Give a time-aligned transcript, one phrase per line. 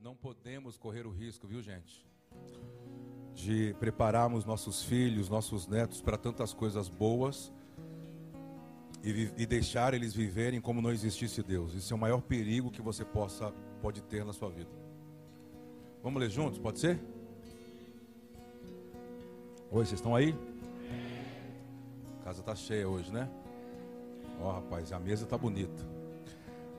[0.00, 2.06] não podemos correr o risco, viu, gente?
[3.34, 7.52] De prepararmos nossos filhos, nossos netos para tantas coisas boas
[9.02, 11.74] e, e, deixar eles viverem como não existisse Deus.
[11.74, 14.70] Isso é o maior perigo que você possa pode ter na sua vida.
[16.02, 16.98] Vamos ler juntos, pode ser?
[19.70, 20.34] Oi, vocês estão aí?
[22.20, 23.30] A casa está cheia hoje, né?
[24.40, 25.86] Ó, oh, rapaz, a mesa está bonita.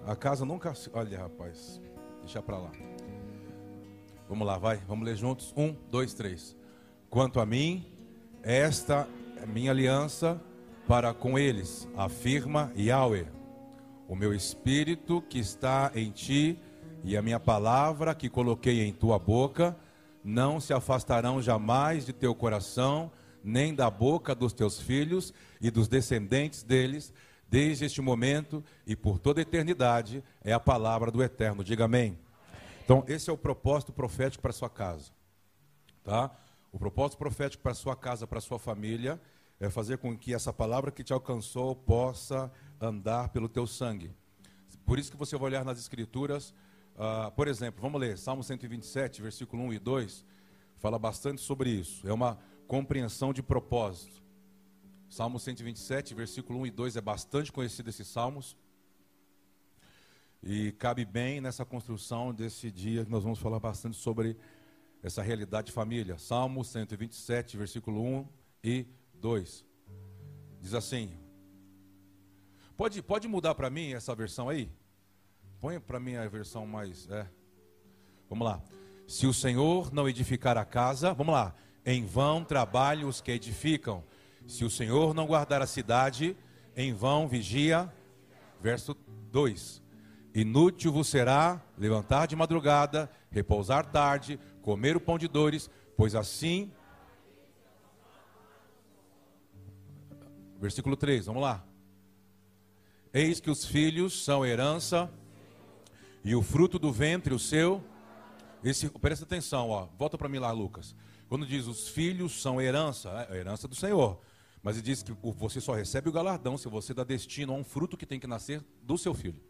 [0.06, 0.74] A casa nunca.
[0.94, 1.82] Olha, rapaz,
[2.22, 2.72] deixa para lá.
[4.30, 5.52] Vamos lá, vai, vamos ler juntos.
[5.58, 6.56] Um, dois, três.
[7.10, 7.84] Quanto a mim,
[8.44, 9.08] esta
[9.42, 10.40] é minha aliança
[10.88, 13.26] para com eles, afirma Yahweh.
[14.08, 16.60] O meu espírito que está em ti
[17.04, 19.76] e a minha palavra que coloquei em tua boca
[20.24, 23.12] não se afastarão jamais de teu coração,
[23.44, 27.12] nem da boca dos teus filhos e dos descendentes deles,
[27.50, 31.64] desde este momento e por toda a eternidade, é a palavra do Eterno.
[31.64, 32.16] Diga amém.
[32.90, 35.12] Então, esse é o propósito profético para sua casa.
[36.04, 36.36] Tá?
[36.72, 39.22] O propósito profético para sua casa, para sua família,
[39.60, 44.12] é fazer com que essa palavra que te alcançou possa andar pelo teu sangue.
[44.88, 46.52] Por isso que você vai olhar nas escrituras,
[46.96, 50.26] uh, por exemplo, vamos ler, Salmo 127, versículo 1 e 2,
[50.78, 52.10] fala bastante sobre isso.
[52.10, 54.20] É uma compreensão de propósito.
[55.08, 58.58] Salmo 127, versículo 1 e 2 é bastante conhecido esses salmos.
[60.42, 64.38] E cabe bem nessa construção desse dia que nós vamos falar bastante sobre
[65.04, 66.18] essa realidade de família.
[66.18, 68.28] Salmo 127, versículo 1
[68.64, 69.66] e 2.
[70.62, 71.12] Diz assim:
[72.78, 74.72] Pode, pode mudar para mim essa versão aí?
[75.60, 77.10] Põe para mim a versão mais.
[77.10, 77.28] É.
[78.30, 78.64] Vamos lá.
[79.06, 81.54] Se o Senhor não edificar a casa, vamos lá.
[81.86, 84.04] Em vão trabalham os que edificam.
[84.48, 86.38] Se o Senhor não guardar a cidade,
[86.78, 87.92] em vão vigia.
[88.62, 88.96] Verso
[89.32, 89.82] 2:
[90.34, 96.72] Inútil vos será levantar de madrugada, repousar tarde, comer o pão de dores, pois assim.
[100.60, 101.66] Versículo 3, vamos lá.
[103.14, 105.10] Eis que os filhos são herança,
[106.24, 107.84] e o fruto do ventre, o seu.
[108.64, 109.88] Esse, presta atenção, ó.
[109.98, 110.96] Volta para mim lá, Lucas.
[111.28, 114.20] Quando diz os filhos são herança, é a herança do Senhor.
[114.62, 117.64] Mas ele diz que você só recebe o galardão se você dá destino a um
[117.64, 119.42] fruto que tem que nascer do seu filho.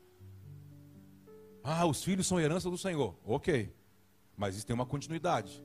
[1.63, 3.15] Ah, os filhos são herança do Senhor.
[3.25, 3.73] Ok.
[4.35, 5.63] Mas isso tem uma continuidade.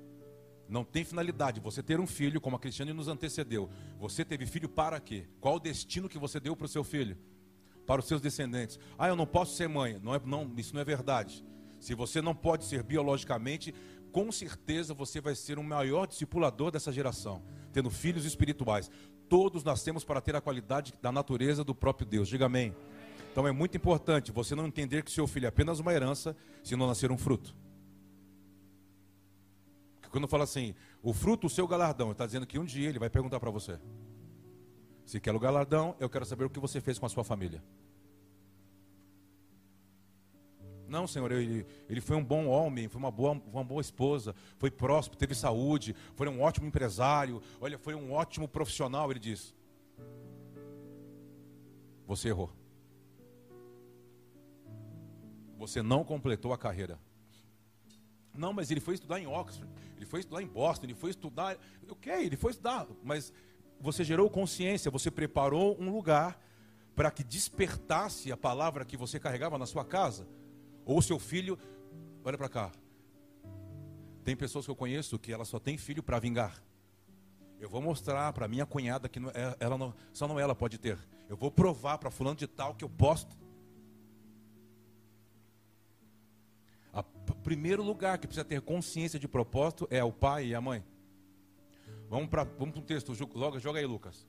[0.68, 1.60] Não tem finalidade.
[1.60, 3.70] Você ter um filho, como a Cristiane nos antecedeu.
[3.98, 5.26] Você teve filho para quê?
[5.40, 7.16] Qual o destino que você deu para o seu filho?
[7.86, 8.78] Para os seus descendentes.
[8.98, 10.00] Ah, eu não posso ser mãe.
[10.02, 11.44] Não, é, não, isso não é verdade.
[11.78, 13.74] Se você não pode ser biologicamente,
[14.10, 18.90] com certeza você vai ser o maior discipulador dessa geração, tendo filhos espirituais.
[19.28, 22.28] Todos nascemos para ter a qualidade da natureza do próprio Deus.
[22.28, 22.74] Diga amém.
[23.34, 26.76] Então é muito importante você não entender que seu filho é apenas uma herança se
[26.76, 27.52] não nascer um fruto.
[30.08, 30.72] Quando fala assim,
[31.02, 33.76] o fruto, o seu galardão, está dizendo que um dia ele vai perguntar para você.
[35.04, 37.60] Se quer o galardão, eu quero saber o que você fez com a sua família.
[40.86, 44.70] Não, Senhor, ele, ele foi um bom homem, foi uma boa, uma boa esposa, foi
[44.70, 49.52] próspero, teve saúde, foi um ótimo empresário, olha, foi um ótimo profissional, ele diz.
[52.06, 52.52] Você errou.
[55.66, 56.98] Você não completou a carreira.
[58.34, 61.56] Não, mas ele foi estudar em Oxford, ele foi estudar em Boston, ele foi estudar.
[61.88, 63.32] Ok, ele foi estudar, mas
[63.80, 66.38] você gerou consciência, você preparou um lugar
[66.94, 70.26] para que despertasse a palavra que você carregava na sua casa.
[70.84, 71.58] Ou seu filho,
[72.24, 72.72] olha para cá.
[74.22, 76.62] Tem pessoas que eu conheço que ela só tem filho para vingar.
[77.58, 80.98] Eu vou mostrar para minha cunhada que é, ela não, só não ela pode ter.
[81.28, 83.26] Eu vou provar para fulano de tal que eu posso.
[87.44, 90.82] Primeiro lugar que precisa ter consciência de propósito é o pai e a mãe.
[92.08, 94.26] Vamos para vamos o texto, joga, joga aí, Lucas.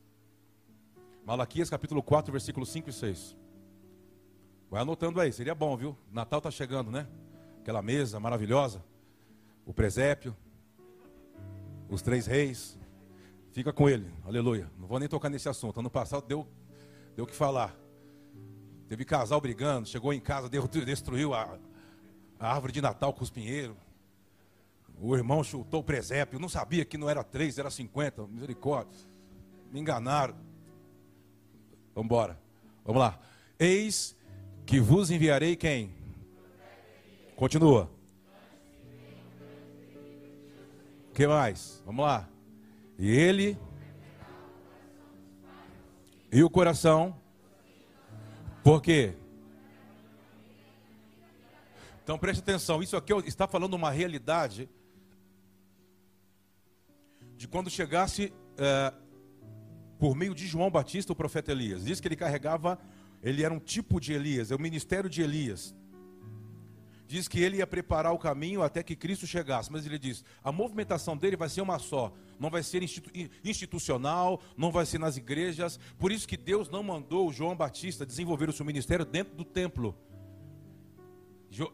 [1.26, 3.38] Malaquias capítulo 4, versículos 5 e 6.
[4.70, 5.98] Vai anotando aí, seria bom, viu?
[6.12, 7.08] Natal está chegando, né?
[7.62, 8.84] Aquela mesa maravilhosa,
[9.66, 10.36] o presépio,
[11.90, 12.78] os três reis.
[13.54, 14.70] Fica com ele, aleluia.
[14.78, 15.80] Não vou nem tocar nesse assunto.
[15.80, 16.46] Ano passado deu
[17.16, 17.74] deu que falar.
[18.90, 20.50] Teve casal brigando, chegou em casa,
[20.86, 21.58] destruiu a,
[22.46, 23.76] a árvore de Natal com os pinheiros.
[25.02, 28.26] O irmão chutou o presépio, não sabia que não era três, era cinquenta.
[28.28, 28.98] Misericórdia.
[29.72, 30.36] Me enganaram.
[31.94, 32.40] Vamos embora.
[32.86, 33.20] Vamos lá.
[33.58, 34.16] Eis
[34.66, 35.92] que vos enviarei quem?
[37.36, 37.90] Continua.
[41.10, 41.82] O que mais?
[41.86, 42.30] Vamos lá.
[42.98, 43.58] E ele
[46.32, 47.16] e o coração.
[48.64, 49.16] Por quê?
[52.06, 54.70] Então preste atenção, isso aqui está falando uma realidade
[57.36, 58.94] de quando chegasse é,
[59.98, 61.84] por meio de João Batista, o profeta Elias.
[61.84, 62.78] Diz que ele carregava,
[63.24, 65.76] ele era um tipo de Elias, é o ministério de Elias.
[67.08, 70.52] Diz que ele ia preparar o caminho até que Cristo chegasse, mas ele diz: a
[70.52, 73.10] movimentação dele vai ser uma só, não vai ser institu
[73.44, 75.80] institucional, não vai ser nas igrejas.
[75.98, 79.98] Por isso que Deus não mandou João Batista desenvolver o seu ministério dentro do templo.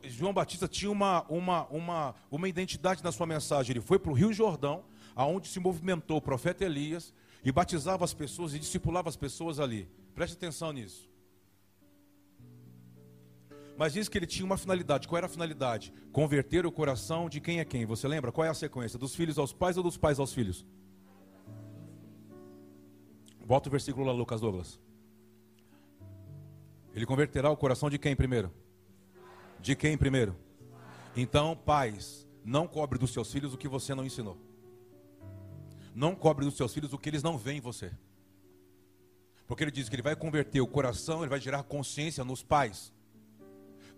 [0.04, 3.74] João Batista tinha uma, uma, uma, uma identidade na sua mensagem.
[3.74, 4.83] Ele foi para o Rio Jordão,
[5.16, 7.12] aonde se movimentou o profeta Elias
[7.44, 9.89] e batizava as pessoas e discipulava as pessoas ali.
[10.13, 11.10] Preste atenção nisso.
[13.75, 15.07] Mas diz que ele tinha uma finalidade.
[15.07, 15.92] Qual era a finalidade?
[16.12, 17.84] Converter o coração de quem é quem.
[17.88, 18.31] Você lembra?
[18.31, 19.00] Qual é a sequência?
[19.00, 20.63] Dos filhos aos pais ou dos pais aos filhos?
[23.44, 24.80] Volta o versículo lá, Lucas Douglas.
[26.94, 28.61] Ele converterá o coração de quem primeiro?
[29.62, 30.36] De quem primeiro?
[31.16, 34.38] Então, pais, não cobre dos seus filhos o que você não ensinou.
[35.94, 37.92] Não cobre dos seus filhos o que eles não veem em você.
[39.48, 42.94] Porque ele diz que ele vai converter o coração, ele vai gerar consciência nos pais.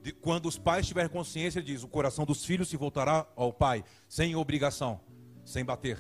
[0.02, 3.54] De, quando os pais tiverem consciência, ele diz: o coração dos filhos se voltará ao
[3.54, 5.00] pai, sem obrigação,
[5.46, 5.98] sem bater,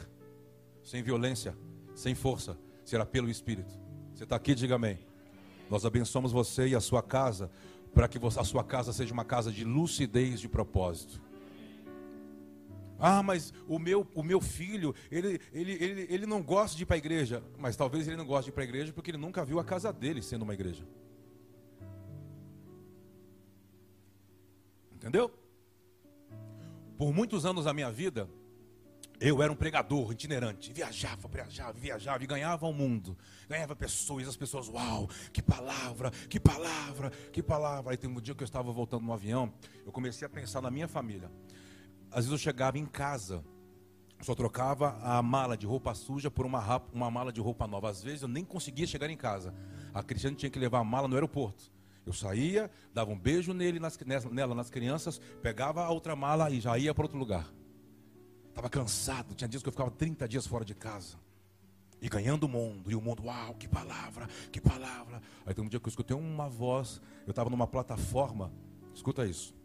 [0.83, 1.56] sem violência,
[1.95, 3.74] sem força, será pelo Espírito.
[4.13, 5.00] Você está aqui, diga amém.
[5.69, 7.50] Nós abençoamos você e a sua casa,
[7.93, 11.21] para que a sua casa seja uma casa de lucidez de propósito.
[12.99, 16.85] Ah, mas o meu, o meu filho, ele, ele, ele, ele não gosta de ir
[16.85, 17.43] para a igreja.
[17.57, 19.63] Mas talvez ele não goste de ir para a igreja porque ele nunca viu a
[19.63, 20.87] casa dele sendo uma igreja.
[24.95, 25.29] Entendeu?
[26.97, 28.29] Por muitos anos da minha vida,
[29.19, 33.18] eu era um pregador itinerante, viajava, viajava, viajava e ganhava o mundo,
[33.48, 37.92] ganhava pessoas, as pessoas, uau, que palavra, que palavra, que palavra.
[37.92, 39.54] Aí tem um dia que eu estava voltando no avião,
[39.86, 41.31] eu comecei a pensar na minha família
[42.13, 43.44] às vezes eu chegava em casa,
[44.21, 47.89] só trocava a mala de roupa suja por uma, uma mala de roupa nova.
[47.89, 49.54] Às vezes eu nem conseguia chegar em casa.
[49.94, 51.71] A Cristiane tinha que levar a mala no aeroporto.
[52.06, 53.98] Eu saía, dava um beijo nele, nas,
[54.31, 57.51] nela, nas crianças, pegava a outra mala e já ia para outro lugar.
[58.53, 61.17] Estava cansado, tinha dias que eu ficava 30 dias fora de casa.
[62.00, 65.19] E ganhando o mundo, e o mundo, uau, que palavra, que palavra.
[65.44, 68.53] Aí tem um dia que eu escutei uma voz, eu estava numa plataforma,
[68.94, 69.55] escuta isso.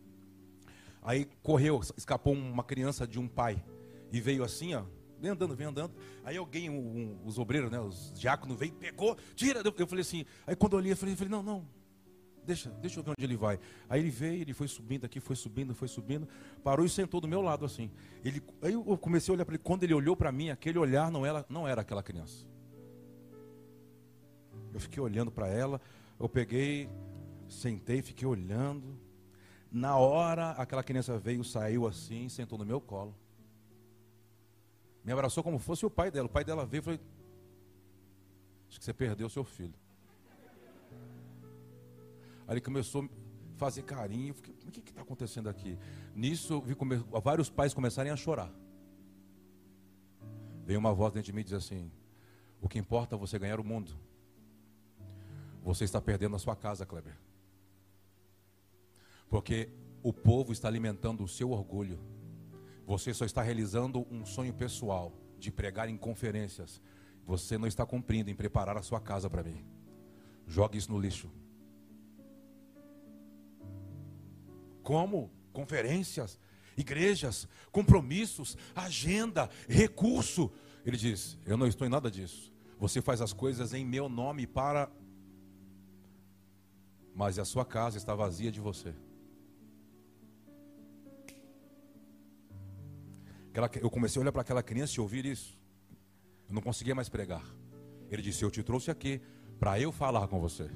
[1.02, 3.62] Aí correu, escapou uma criança de um pai.
[4.10, 4.84] E veio assim, ó.
[5.20, 5.92] Vem andando, vem andando.
[6.24, 9.60] Aí alguém, um, um, os obreiros, né, os diáconos, veio, pegou, tira.
[9.62, 10.24] Eu, falei assim.
[10.46, 11.68] Aí quando eu olhei, eu falei, não, não.
[12.48, 13.60] Deixa, deixa eu ver onde ele vai.
[13.90, 16.26] Aí ele veio, ele foi subindo aqui, foi subindo, foi subindo,
[16.64, 17.90] parou e sentou do meu lado assim.
[18.24, 19.62] Ele, aí eu comecei a olhar para ele.
[19.62, 22.46] Quando ele olhou para mim, aquele olhar não era, não era aquela criança.
[24.72, 25.78] Eu fiquei olhando para ela.
[26.18, 26.88] Eu peguei,
[27.50, 28.98] sentei, fiquei olhando.
[29.70, 33.14] Na hora, aquela criança veio, saiu assim, sentou no meu colo.
[35.04, 36.24] Me abraçou como fosse o pai dela.
[36.24, 37.00] O pai dela veio e falou:
[38.70, 39.74] Acho que você perdeu seu filho.
[42.48, 43.08] Aí ele começou a
[43.58, 44.32] fazer carinho.
[44.32, 45.78] Fiquei, o que está acontecendo aqui?
[46.14, 46.96] Nisso, eu vi come...
[47.22, 48.50] vários pais começarem a chorar.
[50.64, 51.92] Veio uma voz dentro de mim e diz assim:
[52.60, 53.94] O que importa é você ganhar o mundo.
[55.62, 57.16] Você está perdendo a sua casa, Kleber.
[59.28, 59.68] Porque
[60.02, 62.00] o povo está alimentando o seu orgulho.
[62.86, 66.80] Você só está realizando um sonho pessoal de pregar em conferências.
[67.26, 69.62] Você não está cumprindo em preparar a sua casa para mim.
[70.46, 71.30] Jogue isso no lixo.
[74.88, 75.30] Como?
[75.52, 76.40] Conferências,
[76.74, 80.50] igrejas, compromissos, agenda, recurso.
[80.82, 82.50] Ele diz: Eu não estou em nada disso.
[82.78, 84.90] Você faz as coisas em meu nome para.
[87.14, 88.94] Mas a sua casa está vazia de você.
[93.82, 95.60] Eu comecei a olhar para aquela criança e ouvir isso.
[96.48, 97.44] Eu não conseguia mais pregar.
[98.10, 99.20] Ele disse: Eu te trouxe aqui
[99.60, 100.70] para eu falar com você.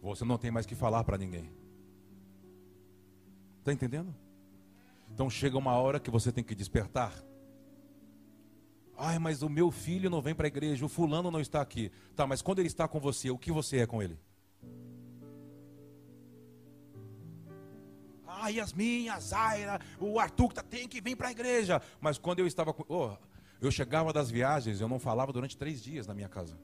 [0.00, 1.61] Você não tem mais que falar para ninguém.
[3.62, 4.12] Está entendendo?
[5.08, 7.14] Então chega uma hora que você tem que despertar.
[8.98, 11.92] Ai, mas o meu filho não vem para a igreja, o fulano não está aqui.
[12.16, 14.18] Tá, mas quando ele está com você, o que você é com ele?
[18.26, 21.80] a Yasmin, a Zaira, o Arthur tem que vir para a igreja.
[22.00, 22.84] Mas quando eu estava com.
[22.88, 23.16] Oh,
[23.60, 26.58] eu chegava das viagens, eu não falava durante três dias na minha casa.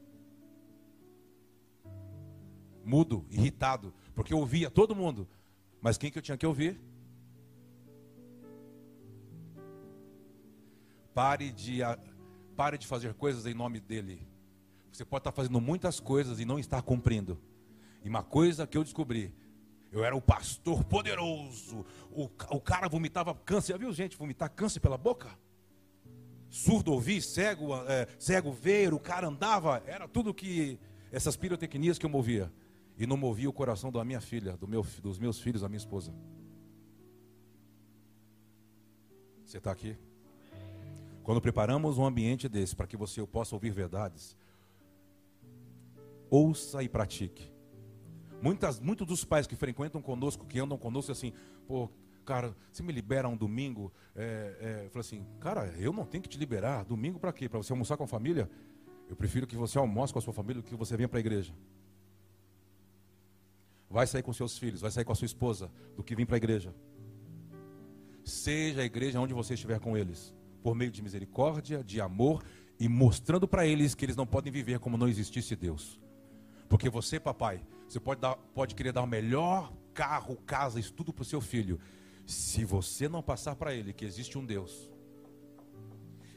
[2.85, 5.28] Mudo, irritado, porque eu ouvia todo mundo.
[5.81, 6.81] Mas quem que eu tinha que ouvir?
[11.18, 11.80] Pare de,
[12.54, 14.25] pare de fazer coisas em nome dele.
[14.92, 17.42] Você pode estar fazendo muitas coisas e não estar cumprindo.
[18.04, 19.34] E uma coisa que eu descobri
[19.90, 21.84] Eu era o pastor poderoso.
[22.12, 23.72] O, o cara vomitava câncer.
[23.72, 25.37] Já viu gente vomitar câncer pela boca?
[26.48, 29.82] Surdo ouvir, cego, é, cego ver, o cara andava.
[29.87, 30.78] Era tudo que.
[31.10, 32.52] Essas pirotecnias que eu movia.
[32.96, 35.78] E não movia o coração da minha filha, do meu, dos meus filhos, da minha
[35.78, 36.14] esposa.
[39.44, 39.98] Você está aqui?
[41.28, 44.35] Quando preparamos um ambiente desse para que você possa ouvir verdades,
[46.30, 47.52] ouça e pratique.
[48.40, 51.35] Muitas, muitos dos pais que frequentam conosco, que andam conosco, assim,
[51.66, 51.90] pô,
[52.25, 53.92] cara, você me libera um domingo?
[54.16, 56.82] É, é, falei assim, cara, eu não tenho que te liberar.
[56.87, 57.47] Domingo para quê?
[57.47, 58.49] Para você almoçar com a família?
[59.06, 61.20] Eu prefiro que você almoce com a sua família do que você venha para a
[61.20, 61.52] igreja.
[63.90, 66.37] Vai sair com seus filhos, vai sair com a sua esposa, do que vir para
[66.37, 66.75] a igreja.
[68.25, 70.35] Seja a igreja onde você estiver com eles,
[70.68, 72.44] por meio de misericórdia, de amor
[72.78, 75.98] e mostrando para eles que eles não podem viver como não existisse Deus.
[76.68, 81.22] Porque você, papai, você pode, dar, pode querer dar o melhor carro, casa, estudo para
[81.22, 81.80] o seu filho.
[82.26, 84.90] Se você não passar para ele que existe um Deus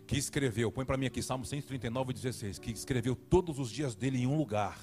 [0.08, 4.20] que escreveu, põe para mim aqui Salmo 139, 16, que escreveu todos os dias dele
[4.20, 4.80] em um lugar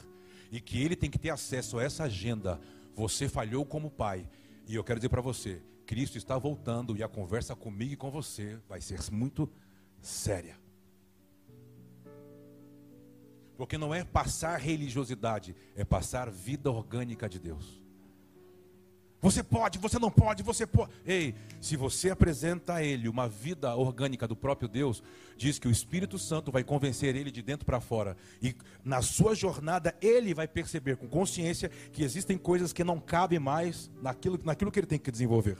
[0.53, 2.61] e que ele tem que ter acesso a essa agenda,
[2.95, 4.29] você falhou como pai.
[4.67, 8.11] E eu quero dizer para você, Cristo está voltando e a conversa comigo e com
[8.11, 9.51] você vai ser muito
[10.03, 10.55] séria.
[13.57, 17.81] Porque não é passar religiosidade, é passar vida orgânica de Deus.
[19.19, 20.93] Você pode, você não pode, você pode.
[21.07, 25.03] Ei, se você apresenta a Ele uma vida orgânica do próprio Deus,
[25.39, 28.15] diz que o Espírito Santo vai convencer ele de dentro para fora.
[28.43, 28.55] E
[28.85, 33.91] na sua jornada, ele vai perceber com consciência que existem coisas que não cabem mais
[34.03, 35.57] naquilo, naquilo que ele tem que desenvolver.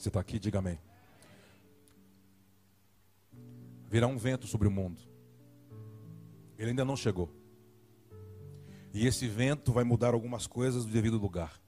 [0.00, 0.38] Você está aqui?
[0.38, 0.78] Diga amém.
[3.86, 4.98] Virá um vento sobre o mundo.
[6.58, 7.30] Ele ainda não chegou.
[8.94, 11.60] E esse vento vai mudar algumas coisas do devido lugar.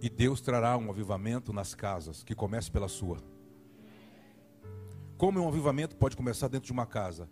[0.00, 3.18] E Deus trará um avivamento nas casas, que comece pela sua.
[5.18, 7.28] Como um avivamento pode começar dentro de uma casa?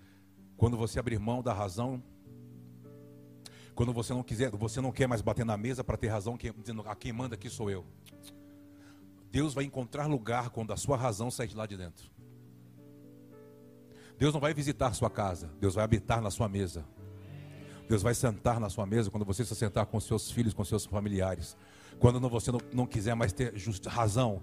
[0.59, 2.03] Quando você abrir mão da razão,
[3.75, 6.83] quando você não quiser, você não quer mais bater na mesa para ter razão, dizendo
[6.83, 7.87] a quem manda aqui sou eu.
[9.31, 12.11] Deus vai encontrar lugar quando a sua razão sair de lá de dentro.
[14.19, 16.85] Deus não vai visitar sua casa, Deus vai habitar na sua mesa.
[17.89, 20.85] Deus vai sentar na sua mesa quando você se sentar com seus filhos, com seus
[20.85, 21.57] familiares.
[21.99, 24.43] Quando você não, não quiser mais ter justa razão,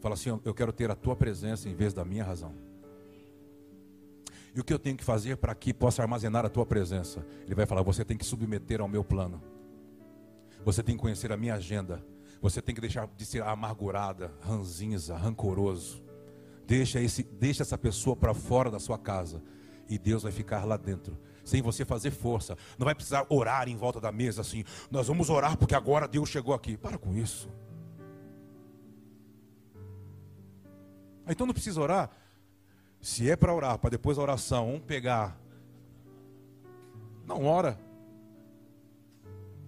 [0.00, 2.54] fala assim: Eu quero ter a tua presença em vez da minha razão.
[4.54, 7.24] E o que eu tenho que fazer para que possa armazenar a tua presença?
[7.46, 9.40] Ele vai falar: Você tem que submeter ao meu plano.
[10.64, 12.04] Você tem que conhecer a minha agenda.
[12.40, 16.02] Você tem que deixar de ser amargurada, ranzinza, rancoroso.
[16.66, 19.42] Deixa, esse, deixa essa pessoa para fora da sua casa.
[19.88, 21.18] E Deus vai ficar lá dentro.
[21.44, 22.56] Sem você fazer força.
[22.78, 24.64] Não vai precisar orar em volta da mesa assim.
[24.90, 26.76] Nós vamos orar porque agora Deus chegou aqui.
[26.76, 27.48] Para com isso.
[31.28, 32.10] Então não precisa orar.
[33.00, 35.38] Se é para orar, para depois da oração, um pegar.
[37.26, 37.78] Não ora.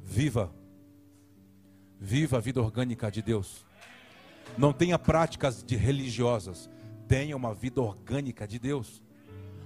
[0.02, 0.52] Viva.
[2.04, 3.64] Viva a vida orgânica de Deus.
[4.58, 6.68] Não tenha práticas de religiosas
[7.12, 9.02] tenha uma vida orgânica de Deus.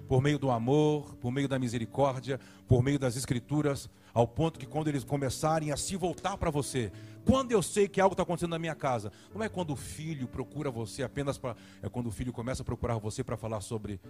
[0.09, 4.67] Por meio do amor, por meio da misericórdia, por meio das escrituras, ao ponto que
[4.67, 6.91] quando eles começarem a se voltar para você,
[7.25, 10.27] quando eu sei que algo está acontecendo na minha casa, não é quando o filho
[10.27, 11.55] procura você apenas para.
[11.81, 14.01] É quando o filho começa a procurar você para falar sobre.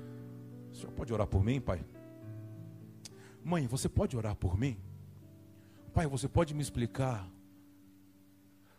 [0.73, 1.85] O senhor pode orar por mim, pai?
[3.45, 4.79] Mãe, você pode orar por mim?
[5.93, 7.29] Pai, você pode me explicar?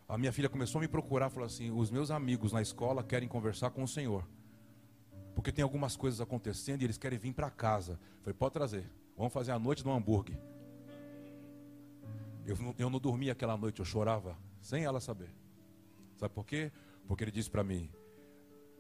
[0.08, 3.28] A minha filha começou a me procurar, falou assim: os meus amigos na escola querem
[3.28, 4.24] conversar com o Senhor
[5.38, 8.00] porque tem algumas coisas acontecendo e eles querem vir para casa.
[8.22, 8.90] Falei, pode trazer.
[9.16, 10.36] Vamos fazer a noite no hambúrguer.
[12.44, 15.30] Eu, eu não dormia aquela noite, eu chorava, sem ela saber.
[16.16, 16.72] Sabe por quê?
[17.08, 17.88] Porque ele disse para mim: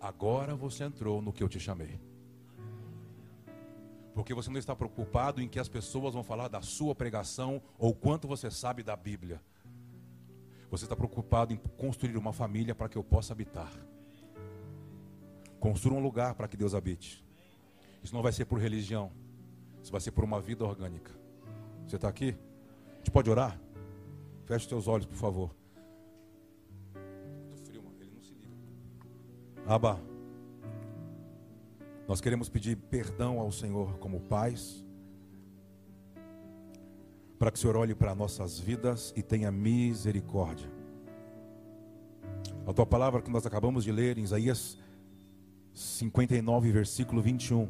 [0.02, 2.02] Agora você entrou no que eu te chamei.
[4.16, 7.94] Porque você não está preocupado em que as pessoas vão falar da sua pregação ou
[7.94, 9.40] quanto você sabe da Bíblia.
[10.70, 13.72] Você está preocupado em construir uma família para que eu possa habitar.
[15.60, 17.26] Construa um lugar para que Deus habite.
[18.04, 19.12] Isso não vai ser por religião.
[19.82, 21.12] Isso vai ser por uma vida orgânica.
[21.88, 22.36] Você está aqui?
[22.94, 23.60] A gente pode orar?
[24.46, 25.56] Feche os teus olhos, por favor.
[27.48, 27.96] Muito frio, mano.
[28.02, 28.54] Ele não se liga.
[29.66, 30.00] Aba.
[32.08, 34.86] Nós queremos pedir perdão ao Senhor como pais.
[37.38, 40.72] Para que o Senhor olhe para nossas vidas e tenha misericórdia.
[42.66, 44.78] A tua palavra que nós acabamos de ler em Isaías
[45.74, 47.70] 59, versículo 21.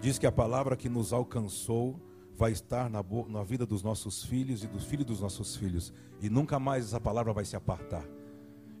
[0.00, 2.00] Diz que a palavra que nos alcançou
[2.36, 5.92] vai estar na, na vida dos nossos filhos e dos filhos dos nossos filhos.
[6.22, 8.06] E nunca mais essa palavra vai se apartar.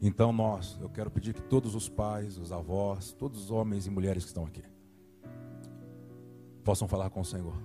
[0.00, 3.90] Então nós, eu quero pedir que todos os pais, os avós, todos os homens e
[3.90, 4.62] mulheres que estão aqui,
[6.70, 7.60] possam falar com o Senhor.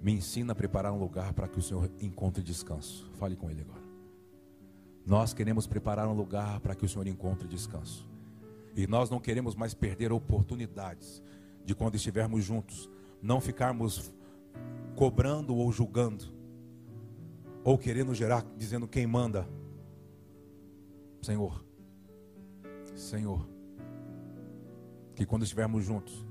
[0.00, 3.10] Me ensina a preparar um lugar para que o Senhor encontre descanso.
[3.18, 3.82] Fale com Ele agora.
[5.04, 8.08] Nós queremos preparar um lugar para que o Senhor encontre descanso.
[8.74, 11.22] E nós não queremos mais perder oportunidades
[11.62, 12.88] de quando estivermos juntos,
[13.20, 14.10] não ficarmos
[14.94, 16.24] cobrando ou julgando,
[17.62, 19.46] ou querendo gerar, dizendo quem manda.
[21.20, 21.62] Senhor,
[22.94, 23.46] Senhor,
[25.14, 26.25] que quando estivermos juntos,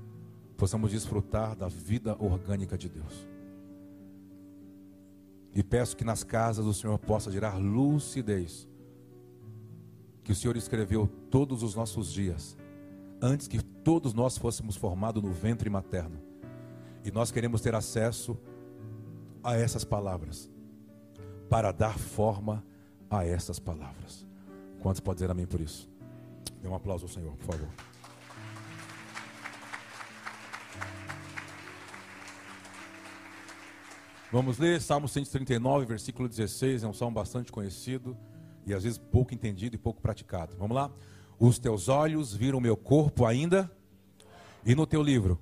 [0.56, 3.26] possamos desfrutar da vida orgânica de Deus.
[5.54, 8.68] E peço que nas casas do Senhor possa gerar lucidez.
[10.22, 12.56] Que o Senhor escreveu todos os nossos dias,
[13.22, 16.20] antes que todos nós fôssemos formados no ventre materno.
[17.04, 18.36] E nós queremos ter acesso
[19.42, 20.50] a essas palavras,
[21.48, 22.64] para dar forma
[23.08, 24.26] a essas palavras.
[24.80, 25.88] Quantos podem dizer amém por isso?
[26.60, 27.95] Dê um aplauso ao Senhor, por favor.
[34.36, 36.82] Vamos ler Salmo 139, versículo 16.
[36.82, 38.14] É um salmo bastante conhecido
[38.66, 40.54] e às vezes pouco entendido e pouco praticado.
[40.58, 40.92] Vamos lá?
[41.38, 43.74] Os teus olhos viram meu corpo ainda,
[44.62, 45.40] e no teu livro.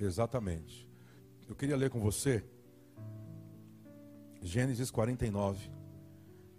[0.00, 0.88] Exatamente.
[1.46, 2.42] Eu queria ler com você
[4.40, 5.77] Gênesis 49.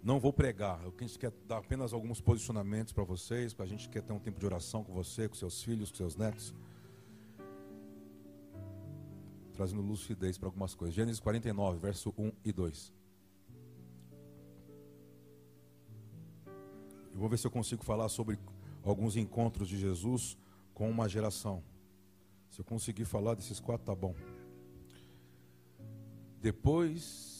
[0.02, 4.02] Não vou pregar, eu quero dar apenas alguns posicionamentos para vocês, para a gente quer
[4.02, 6.54] ter um tempo de oração com você, com seus filhos, com seus netos.
[9.52, 10.94] Trazendo lucidez para algumas coisas.
[10.94, 12.94] Gênesis 49, verso 1 e 2.
[17.12, 18.38] Eu vou ver se eu consigo falar sobre
[18.82, 20.38] alguns encontros de Jesus
[20.72, 21.62] com uma geração.
[22.48, 24.14] Se eu conseguir falar desses quatro, tá bom.
[26.40, 27.39] Depois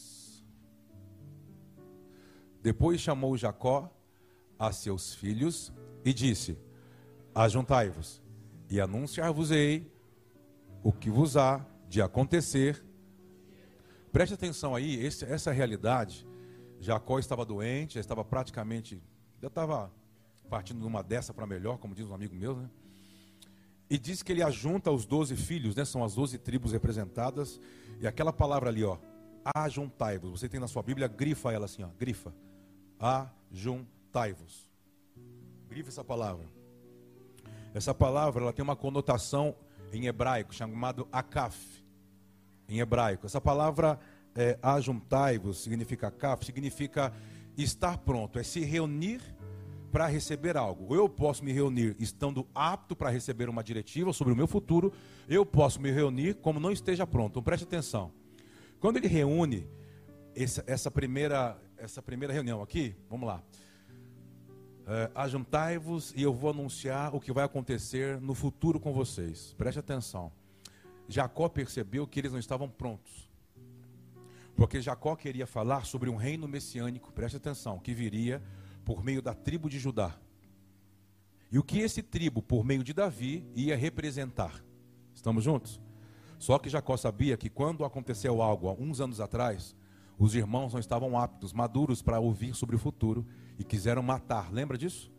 [2.61, 3.91] depois chamou Jacó
[4.57, 5.73] a seus filhos
[6.05, 6.57] e disse:
[7.33, 8.21] Ajuntai-vos
[8.69, 9.91] e anunciar-vos-ei
[10.83, 12.83] o que vos há de acontecer.
[14.11, 16.27] Preste atenção aí, esse, essa realidade.
[16.79, 19.01] Jacó estava doente, já estava praticamente,
[19.41, 19.91] já estava
[20.49, 22.69] partindo de uma dessa para melhor, como diz um amigo meu, né?
[23.89, 25.85] E diz que ele ajunta os doze filhos, né?
[25.85, 27.59] São as doze tribos representadas.
[27.99, 28.97] E aquela palavra ali, ó,
[29.55, 30.31] ajuntai-vos.
[30.31, 32.33] Você tem na sua Bíblia, grifa ela assim, ó, grifa
[33.01, 34.69] ajuntai-vos.
[35.67, 36.45] Grife essa palavra.
[37.73, 39.55] Essa palavra ela tem uma conotação
[39.91, 41.83] em hebraico chamado akaf.
[42.69, 43.25] Em hebraico.
[43.25, 43.99] Essa palavra
[44.35, 47.11] é, ajuntai-vos significa akaf, significa
[47.57, 49.21] estar pronto, é se reunir
[49.91, 50.85] para receber algo.
[50.89, 54.93] Ou eu posso me reunir estando apto para receber uma diretiva sobre o meu futuro,
[55.27, 57.31] eu posso me reunir como não esteja pronto.
[57.31, 58.11] Então preste atenção.
[58.79, 59.67] Quando ele reúne
[60.33, 63.43] essa, essa primeira essa primeira reunião aqui, vamos lá.
[64.85, 69.53] É, Ajuntai-vos e eu vou anunciar o que vai acontecer no futuro com vocês.
[69.57, 70.31] Preste atenção.
[71.07, 73.29] Jacó percebeu que eles não estavam prontos.
[74.55, 78.41] Porque Jacó queria falar sobre um reino messiânico, preste atenção, que viria
[78.85, 80.15] por meio da tribo de Judá.
[81.51, 84.63] E o que esse tribo, por meio de Davi, ia representar.
[85.15, 85.81] Estamos juntos?
[86.37, 89.75] Só que Jacó sabia que quando aconteceu algo há uns anos atrás,
[90.21, 93.25] os irmãos não estavam aptos, maduros para ouvir sobre o futuro
[93.57, 94.53] e quiseram matar.
[94.53, 95.11] Lembra disso?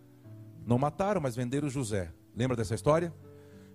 [0.64, 2.14] Não mataram, mas venderam José.
[2.36, 3.12] Lembra dessa história?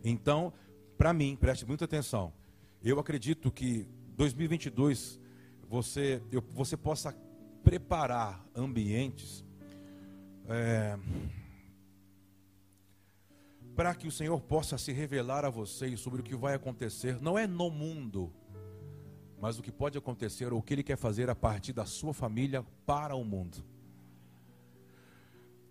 [0.02, 0.54] Então,
[0.98, 2.32] para mim, preste muita atenção.
[2.82, 5.20] Eu acredito que 2022
[5.68, 7.14] você, eu, você possa
[7.62, 9.44] preparar ambientes
[10.48, 10.98] é,
[13.76, 17.22] para que o Senhor possa se revelar a vocês sobre o que vai acontecer.
[17.22, 18.32] Não é no mundo
[19.40, 22.14] mas o que pode acontecer ou o que ele quer fazer a partir da sua
[22.14, 23.64] família para o mundo.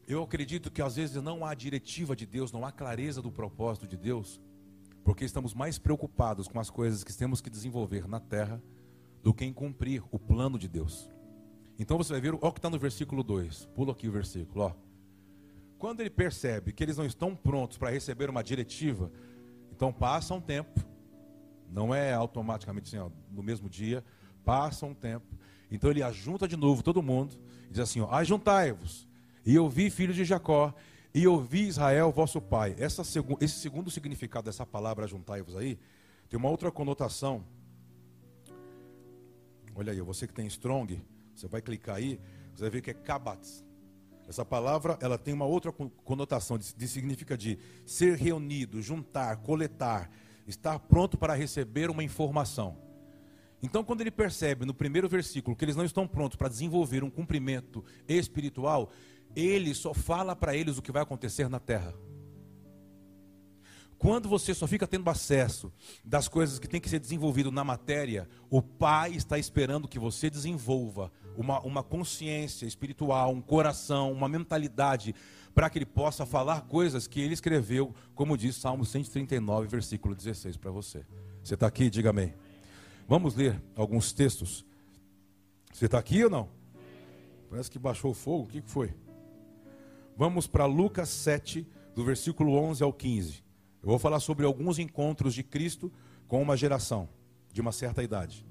[0.06, 3.88] Eu acredito que às vezes não há diretiva de Deus, não há clareza do propósito
[3.88, 4.40] de Deus,
[5.02, 8.62] porque estamos mais preocupados com as coisas que temos que desenvolver na terra
[9.22, 11.10] do que em cumprir o plano de Deus.
[11.78, 14.72] Então você vai ver, o que está no versículo 2, pula aqui o versículo, ó.
[15.76, 19.10] Quando ele percebe que eles não estão prontos para receber uma diretiva,
[19.72, 20.80] então passa um tempo,
[21.76, 24.02] não é automaticamente assim, ó, no mesmo dia,
[24.42, 25.26] passa um tempo.
[25.70, 27.36] Então ele ajunta de novo todo mundo
[27.68, 29.06] e diz assim: Ajuntai-vos,
[29.44, 30.74] e ouvi filhos de Jacó,
[31.12, 32.74] e ouvi Israel, vosso pai.
[32.78, 33.02] Essa,
[33.42, 35.78] esse segundo significado dessa palavra ajuntai-vos aí,
[36.30, 37.44] tem uma outra conotação.
[39.74, 40.98] Olha aí, você que tem strong,
[41.34, 42.18] você vai clicar aí,
[42.54, 43.62] você vai ver que é kabatz.
[44.26, 50.10] Essa palavra ela tem uma outra conotação, de, de, significa de ser reunido, juntar, coletar,
[50.46, 52.78] estar pronto para receber uma informação.
[53.62, 57.10] Então, quando ele percebe no primeiro versículo que eles não estão prontos para desenvolver um
[57.10, 58.90] cumprimento espiritual,
[59.34, 61.94] ele só fala para eles o que vai acontecer na terra.
[63.98, 65.72] Quando você só fica tendo acesso
[66.04, 70.28] das coisas que tem que ser desenvolvido na matéria, o Pai está esperando que você
[70.28, 75.14] desenvolva uma, uma consciência espiritual, um coração, uma mentalidade,
[75.56, 80.58] para que ele possa falar coisas que ele escreveu, como diz Salmo 139, versículo 16
[80.58, 81.02] para você.
[81.42, 81.88] Você está aqui?
[81.88, 82.34] Diga amém.
[83.08, 84.66] Vamos ler alguns textos.
[85.72, 86.50] Você está aqui ou não?
[87.48, 88.44] Parece que baixou o fogo.
[88.44, 88.92] O que foi?
[90.14, 93.42] Vamos para Lucas 7, do versículo 11 ao 15.
[93.82, 95.90] Eu vou falar sobre alguns encontros de Cristo
[96.28, 97.08] com uma geração
[97.50, 98.44] de uma certa idade.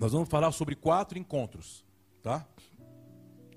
[0.00, 1.84] Nós vamos falar sobre quatro encontros,
[2.22, 2.48] tá?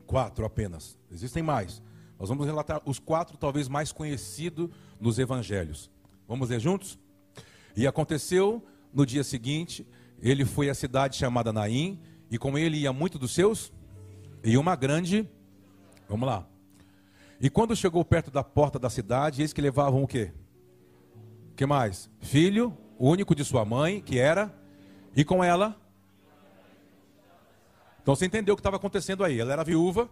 [0.09, 0.97] Quatro apenas.
[1.11, 1.83] Existem mais.
[2.19, 5.91] Nós vamos relatar os quatro talvez mais conhecidos nos evangelhos.
[6.27, 6.97] Vamos ler juntos?
[7.75, 9.87] E aconteceu no dia seguinte,
[10.19, 11.99] ele foi à cidade chamada Naim,
[12.31, 13.71] e com ele ia muito dos seus,
[14.43, 15.29] e uma grande,
[16.07, 16.49] vamos lá,
[17.39, 20.33] e quando chegou perto da porta da cidade, eis que levavam o quê?
[21.55, 22.09] Que mais?
[22.19, 24.51] Filho único de sua mãe, que era,
[25.15, 25.79] e com ela.
[28.09, 29.39] Então você entendeu o que estava acontecendo aí.
[29.39, 30.09] Ela era viúva,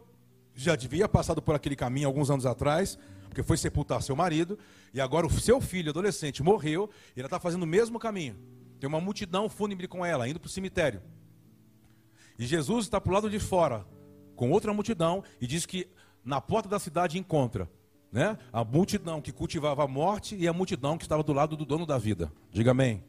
[0.53, 4.59] já devia passado por aquele caminho alguns anos atrás, porque foi sepultar seu marido,
[4.93, 8.35] e agora o seu filho adolescente morreu, e ela está fazendo o mesmo caminho.
[8.79, 11.01] Tem uma multidão fúnebre com ela, indo para o cemitério.
[12.37, 13.83] E Jesus está para o lado de fora,
[14.35, 15.87] com outra multidão, e diz que
[16.23, 17.67] na porta da cidade encontra
[18.11, 21.65] né, a multidão que cultivava a morte e a multidão que estava do lado do
[21.65, 22.31] dono da vida.
[22.51, 23.03] Diga amém.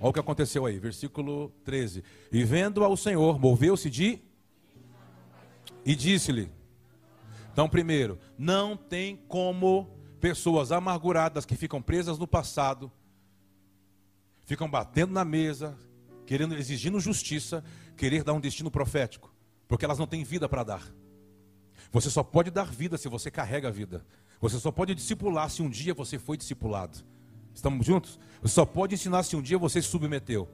[0.00, 2.04] Olha o que aconteceu aí, versículo 13.
[2.30, 4.27] E vendo ao Senhor, moveu-se de.
[5.88, 6.52] E disse-lhe.
[7.50, 9.88] Então, primeiro, não tem como
[10.20, 12.92] pessoas amarguradas que ficam presas no passado,
[14.44, 15.78] ficam batendo na mesa,
[16.26, 17.64] querendo, exigindo justiça,
[17.96, 19.34] querer dar um destino profético,
[19.66, 20.94] porque elas não têm vida para dar.
[21.90, 24.04] Você só pode dar vida se você carrega a vida.
[24.42, 26.98] Você só pode discipular se um dia você foi discipulado.
[27.54, 28.20] Estamos juntos?
[28.42, 30.50] Você só pode ensinar se um dia você se submeteu.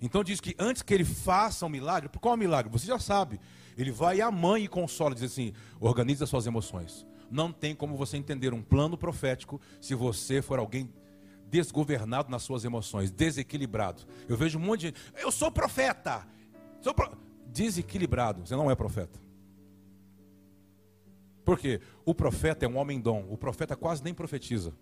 [0.00, 2.70] Então diz que antes que ele faça um milagre, qual é o milagre?
[2.72, 3.40] Você já sabe.
[3.80, 7.06] Ele vai à mãe e consola, diz assim: organize as suas emoções.
[7.30, 10.92] Não tem como você entender um plano profético se você for alguém
[11.48, 14.02] desgovernado nas suas emoções, desequilibrado.
[14.28, 16.26] Eu vejo um monte de gente, eu sou profeta.
[16.80, 17.10] Sou pro...
[17.46, 19.18] Desequilibrado, você não é profeta.
[21.44, 24.72] Porque o profeta é um homem dom, o profeta quase nem profetiza.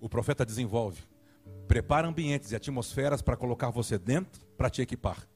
[0.00, 1.02] O profeta desenvolve,
[1.66, 5.26] prepara ambientes e atmosferas para colocar você dentro, para te equipar.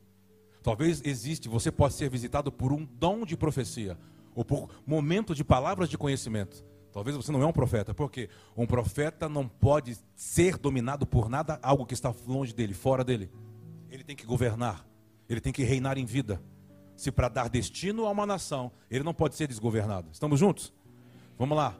[0.62, 3.98] Talvez existe, você pode ser visitado por um dom de profecia,
[4.34, 6.64] ou por momento de palavras de conhecimento.
[6.92, 11.58] Talvez você não é um profeta, porque um profeta não pode ser dominado por nada,
[11.62, 13.30] algo que está longe dele, fora dele.
[13.90, 14.86] Ele tem que governar,
[15.28, 16.40] ele tem que reinar em vida
[17.02, 20.08] se para dar destino a uma nação, ele não pode ser desgovernado.
[20.12, 20.72] Estamos juntos?
[21.36, 21.76] Vamos lá.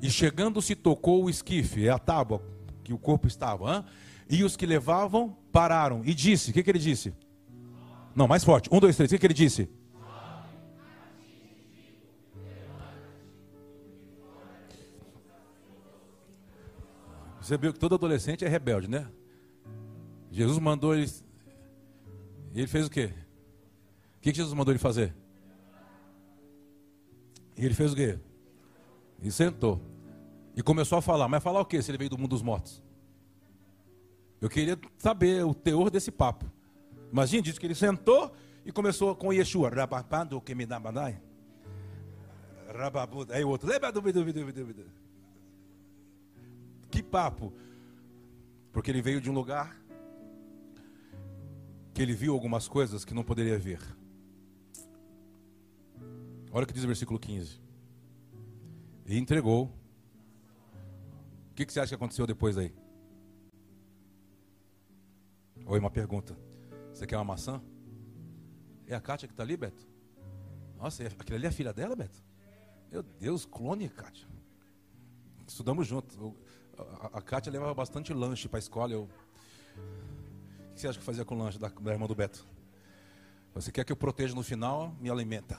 [0.00, 2.42] E chegando se tocou o esquife, é a tábua
[2.82, 3.84] que o corpo estava, hein?
[4.28, 7.14] e os que levavam pararam e disse: o que, que ele disse?
[8.14, 8.68] Não, mais forte.
[8.72, 9.10] Um, dois, três.
[9.10, 9.68] O que, que ele disse?
[17.40, 19.08] Você viu que todo adolescente é rebelde, né?
[20.30, 21.10] Jesus mandou ele.
[22.54, 23.12] E ele fez o quê?
[24.16, 25.14] O que Jesus mandou ele fazer?
[27.56, 28.18] E ele fez o quê?
[29.20, 29.80] E sentou.
[30.56, 31.28] E começou a falar.
[31.28, 32.82] Mas falar o quê se ele veio do mundo dos mortos?
[34.42, 36.50] Eu queria saber o teor desse papo.
[37.12, 38.34] Imagina, diz que ele sentou
[38.66, 39.70] e começou com Yeshua.
[39.70, 40.80] Rababado que me dá
[43.30, 43.68] Aí o outro.
[46.90, 47.52] Que papo.
[48.72, 49.80] Porque ele veio de um lugar
[51.94, 53.80] que ele viu algumas coisas que não poderia ver.
[56.50, 57.60] Olha o que diz o versículo 15.
[59.06, 59.66] E entregou.
[61.52, 62.81] O que, que você acha que aconteceu depois aí?
[65.64, 66.36] Oi, uma pergunta.
[66.92, 67.62] Você quer uma maçã?
[68.86, 69.86] É a Kátia que está ali, Beto?
[70.76, 72.22] Nossa, é, aquilo ali é a filha dela, Beto?
[72.90, 74.26] Meu Deus, clone, Kátia.
[75.46, 76.18] Estudamos juntos.
[77.12, 78.92] A, Kátia levava bastante lanche para a escola.
[78.92, 79.02] Eu...
[79.02, 82.44] O que você acha que fazia com o lanche da, da irmã do Beto?
[83.54, 84.94] Você quer que eu proteja no final?
[85.00, 85.58] Me alimenta.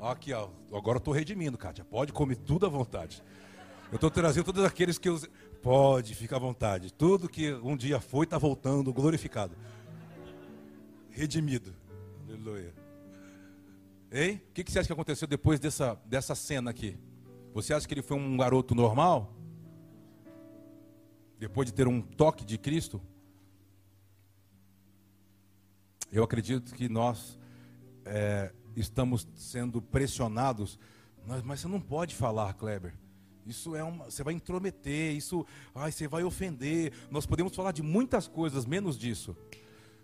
[0.00, 1.84] Aqui, ó, agora eu estou redimindo, Kátia.
[1.84, 3.22] Pode comer tudo à vontade.
[3.92, 5.20] Eu estou trazendo todos aqueles que eu.
[5.62, 6.92] Pode, fica à vontade.
[6.92, 9.56] Tudo que um dia foi está voltando, glorificado.
[11.10, 11.72] redimido.
[12.26, 12.74] Aleluia.
[14.10, 14.42] Hein?
[14.48, 16.98] O que, que você acha que aconteceu depois dessa, dessa cena aqui?
[17.54, 19.32] Você acha que ele foi um garoto normal?
[21.38, 23.00] Depois de ter um toque de Cristo?
[26.10, 27.38] Eu acredito que nós
[28.04, 30.76] é, estamos sendo pressionados.
[31.24, 32.94] Mas, mas você não pode falar, Kleber.
[33.46, 34.06] Isso é uma.
[34.06, 35.44] Você vai intrometer, isso.
[35.74, 36.92] Ai, você vai ofender.
[37.10, 39.36] Nós podemos falar de muitas coisas, menos disso.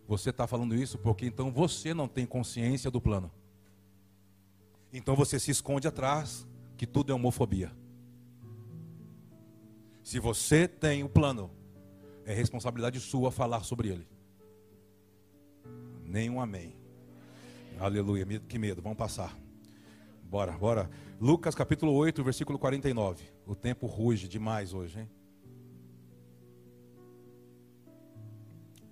[0.06, 3.30] Você está falando isso porque então você não tem consciência do plano.
[4.92, 6.46] Então você se esconde atrás
[6.76, 7.70] que tudo é homofobia.
[10.02, 11.50] Se você tem o plano,
[12.24, 14.08] é responsabilidade sua falar sobre ele.
[16.02, 16.74] Nenhum amém.
[17.78, 19.36] Aleluia, que medo, vamos passar.
[20.28, 20.90] Bora, bora.
[21.18, 23.24] Lucas capítulo 8, versículo 49.
[23.46, 25.10] O tempo ruge demais hoje, hein?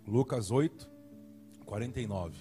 [0.06, 0.90] Lucas 8,
[1.66, 2.34] 49.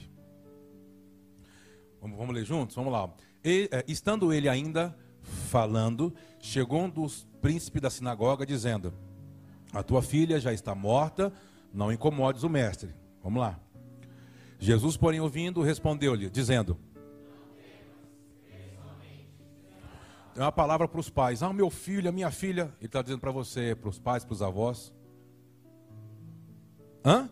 [2.00, 2.74] Vamos, vamos ler juntos?
[2.74, 3.14] Vamos lá.
[3.44, 8.94] E, é, estando ele ainda falando, chegou um dos príncipes da sinagoga dizendo:
[9.74, 11.34] A tua filha já está morta,
[11.74, 12.96] não incomodes o mestre.
[13.22, 13.60] Vamos lá.
[14.58, 16.78] Jesus, porém, ouvindo, respondeu-lhe, dizendo:
[20.36, 21.42] É uma palavra para os pais.
[21.42, 22.74] Ah, meu filho, a minha filha.
[22.80, 24.94] Ele está dizendo para você, para os pais, para os avós.
[27.06, 27.30] Hã?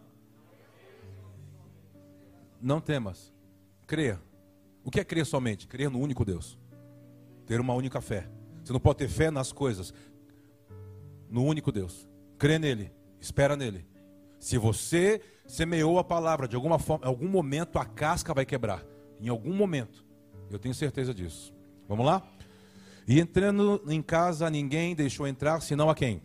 [2.62, 3.34] Não temas.
[3.86, 4.22] Creia.
[4.86, 5.68] O que é crer somente?
[5.68, 6.58] Crer no único Deus.
[7.46, 8.30] Ter uma única fé.
[8.64, 9.94] Você não pode ter fé nas coisas.
[11.30, 12.08] No único Deus.
[12.38, 12.90] Crê nele.
[13.20, 13.86] Espera nele.
[14.40, 18.82] Se você semeou a palavra, de alguma forma, em algum momento a casca vai quebrar.
[19.20, 20.06] Em algum momento.
[20.50, 21.54] Eu tenho certeza disso.
[21.88, 22.24] Vamos lá?
[23.08, 26.22] E entrando em casa, ninguém deixou entrar, senão a quem?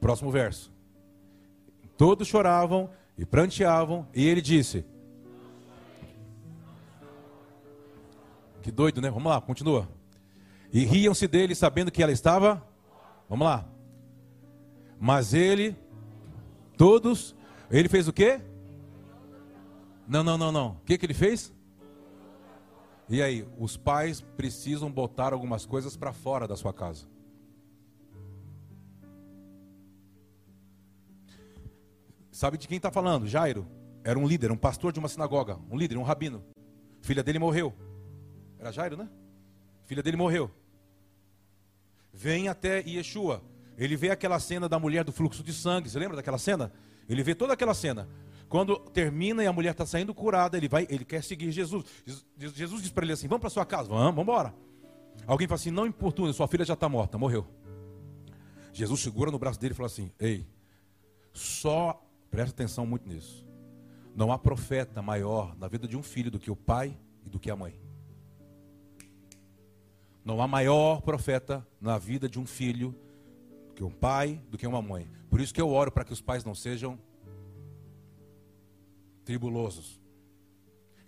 [0.00, 0.72] Próximo verso.
[1.96, 4.84] Todos choravam e pranteavam, e ele disse:
[8.62, 9.10] Que doido, né?
[9.10, 9.88] Vamos lá, continua.
[10.72, 12.66] E riam-se dele, sabendo que ela estava.
[13.28, 13.68] Vamos lá.
[14.98, 15.76] Mas ele,
[16.76, 17.34] todos,
[17.70, 18.40] ele fez o quê?
[20.06, 20.68] Não, não, não, não.
[20.72, 21.52] O que, que ele fez?
[23.10, 27.08] E aí, os pais precisam botar algumas coisas para fora da sua casa.
[32.30, 33.26] Sabe de quem está falando?
[33.26, 33.66] Jairo.
[34.04, 35.58] Era um líder, um pastor de uma sinagoga.
[35.68, 36.44] Um líder, um rabino.
[37.02, 37.74] Filha dele morreu.
[38.60, 39.08] Era Jairo, né?
[39.86, 40.48] Filha dele morreu.
[42.12, 43.42] Vem até Yeshua.
[43.76, 45.90] Ele vê aquela cena da mulher do fluxo de sangue.
[45.90, 46.72] Você lembra daquela cena?
[47.08, 48.08] Ele vê toda aquela cena.
[48.50, 51.84] Quando termina e a mulher está saindo curada, ele vai, ele quer seguir Jesus.
[52.36, 54.52] Jesus diz para ele assim: Vamos para sua casa, vamos, vamos embora.
[55.24, 57.46] Alguém fala assim: Não importuna, sua filha já está morta, morreu.
[58.72, 60.48] Jesus segura no braço dele e fala assim: Ei,
[61.32, 63.46] só presta atenção muito nisso.
[64.16, 67.38] Não há profeta maior na vida de um filho do que o pai e do
[67.38, 67.80] que a mãe.
[70.24, 72.96] Não há maior profeta na vida de um filho
[73.76, 75.08] que um pai do que uma mãe.
[75.30, 76.98] Por isso que eu oro para que os pais não sejam
[79.24, 80.00] tribulosos.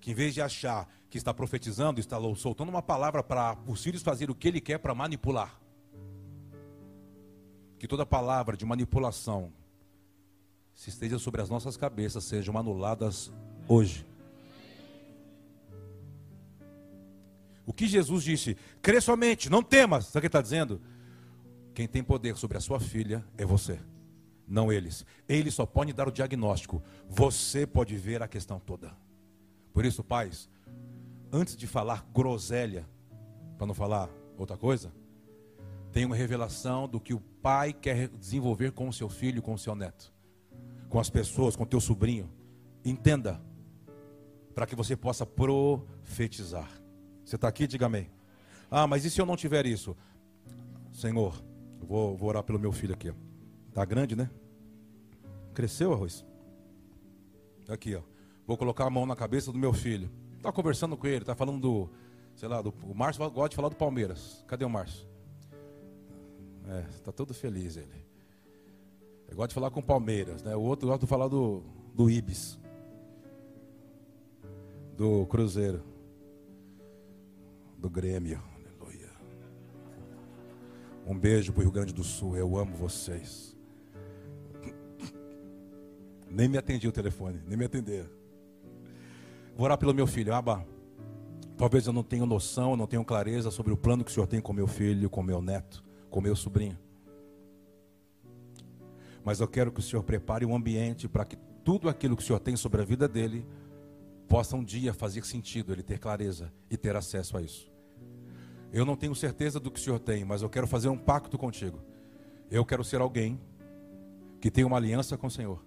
[0.00, 4.02] Que em vez de achar que está profetizando, está soltando uma palavra para os filhos
[4.02, 5.60] fazer o que ele quer para manipular.
[7.78, 9.52] Que toda palavra de manipulação
[10.74, 13.32] se esteja sobre as nossas cabeças sejam anuladas
[13.68, 14.06] hoje.
[17.64, 20.06] O que Jesus disse, crê somente, não temas.
[20.06, 20.80] Sabe o que está dizendo?
[21.74, 23.78] Quem tem poder sobre a sua filha é você,
[24.52, 25.04] não eles.
[25.28, 26.82] Eles só podem dar o diagnóstico.
[27.08, 28.94] Você pode ver a questão toda.
[29.72, 30.48] Por isso, pais,
[31.32, 32.86] antes de falar groselha,
[33.56, 34.92] para não falar outra coisa,
[35.90, 39.58] tem uma revelação do que o pai quer desenvolver com o seu filho, com o
[39.58, 40.12] seu neto,
[40.88, 42.30] com as pessoas, com o teu sobrinho.
[42.84, 43.40] Entenda,
[44.54, 46.70] para que você possa profetizar.
[47.24, 47.66] Você está aqui?
[47.66, 48.10] Diga amém.
[48.70, 49.96] Ah, mas e se eu não tiver isso?
[50.92, 51.42] Senhor,
[51.86, 53.10] Vou, vou orar pelo meu filho aqui.
[53.10, 53.14] Ó.
[53.72, 54.30] Tá grande, né?
[55.54, 56.24] Cresceu, arroz?
[57.68, 58.02] Aqui, ó.
[58.46, 60.10] Vou colocar a mão na cabeça do meu filho.
[60.42, 61.90] Tá conversando com ele, tá falando do,
[62.34, 64.44] sei lá, do, o Márcio gosta de falar do Palmeiras.
[64.48, 65.06] Cadê o Márcio?
[66.66, 68.04] É, tá todo feliz ele.
[69.26, 70.56] Ele gosta de falar com o Palmeiras, né?
[70.56, 71.62] O outro gosta de falar do,
[71.94, 72.58] do Ibis.
[74.96, 75.82] Do Cruzeiro.
[77.78, 78.52] Do Grêmio.
[81.04, 82.36] Um beijo para o Rio Grande do Sul.
[82.36, 83.51] Eu amo vocês.
[86.32, 88.08] Nem me atendi o telefone, nem me atender.
[89.54, 90.34] Vou orar pelo meu filho.
[90.34, 90.66] Aba,
[91.58, 94.40] talvez eu não tenha noção, não tenha clareza sobre o plano que o Senhor tem
[94.40, 96.78] com meu filho, com meu neto, com meu sobrinho.
[99.22, 102.26] Mas eu quero que o Senhor prepare um ambiente para que tudo aquilo que o
[102.26, 103.46] Senhor tem sobre a vida dele
[104.26, 107.70] possa um dia fazer sentido, ele ter clareza e ter acesso a isso.
[108.72, 111.36] Eu não tenho certeza do que o Senhor tem, mas eu quero fazer um pacto
[111.36, 111.78] contigo.
[112.50, 113.38] Eu quero ser alguém
[114.40, 115.62] que tem uma aliança com o Senhor,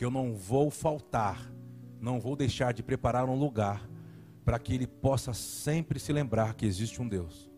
[0.00, 1.52] que eu não vou faltar,
[2.00, 3.86] não vou deixar de preparar um lugar
[4.46, 7.50] para que ele possa sempre se lembrar que existe um Deus.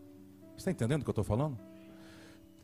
[0.57, 1.57] Está entendendo o que eu estou falando?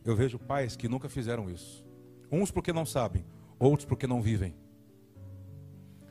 [0.04, 1.86] Eu vejo pais que nunca fizeram isso.
[2.30, 3.26] Uns porque não sabem,
[3.58, 4.54] outros porque não vivem.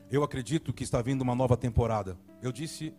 [0.09, 2.17] Eu acredito que está vindo uma nova temporada.
[2.41, 2.91] Eu disse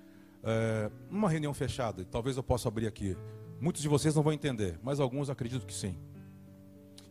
[0.45, 0.89] é,
[1.29, 3.17] reunião fechada, talvez eu possa abrir aqui.
[3.61, 5.97] Muitos de vocês não vão entender, mas alguns acredito que sim.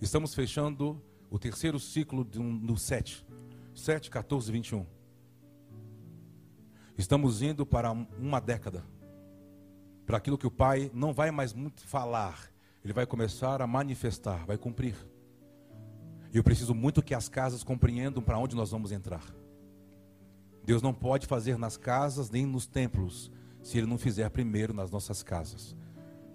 [0.01, 3.27] Estamos fechando o terceiro ciclo do, do 7.
[3.79, 4.85] 7, 14, 21.
[6.97, 8.83] Estamos indo para uma década.
[10.05, 12.51] Para aquilo que o Pai não vai mais muito falar,
[12.83, 14.95] ele vai começar a manifestar, vai cumprir.
[16.33, 19.23] E eu preciso muito que as casas compreendam para onde nós vamos entrar.
[20.63, 23.31] Deus não pode fazer nas casas nem nos templos,
[23.63, 25.75] se Ele não fizer primeiro nas nossas casas.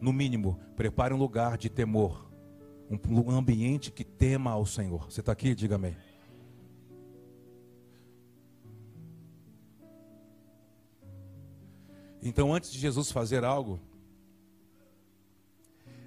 [0.01, 2.31] No mínimo, prepare um lugar de temor,
[3.09, 5.11] um ambiente que tema ao Senhor.
[5.11, 5.55] Você está aqui?
[5.55, 5.97] Diga amém.
[12.25, 13.79] Então, antes de Jesus fazer algo,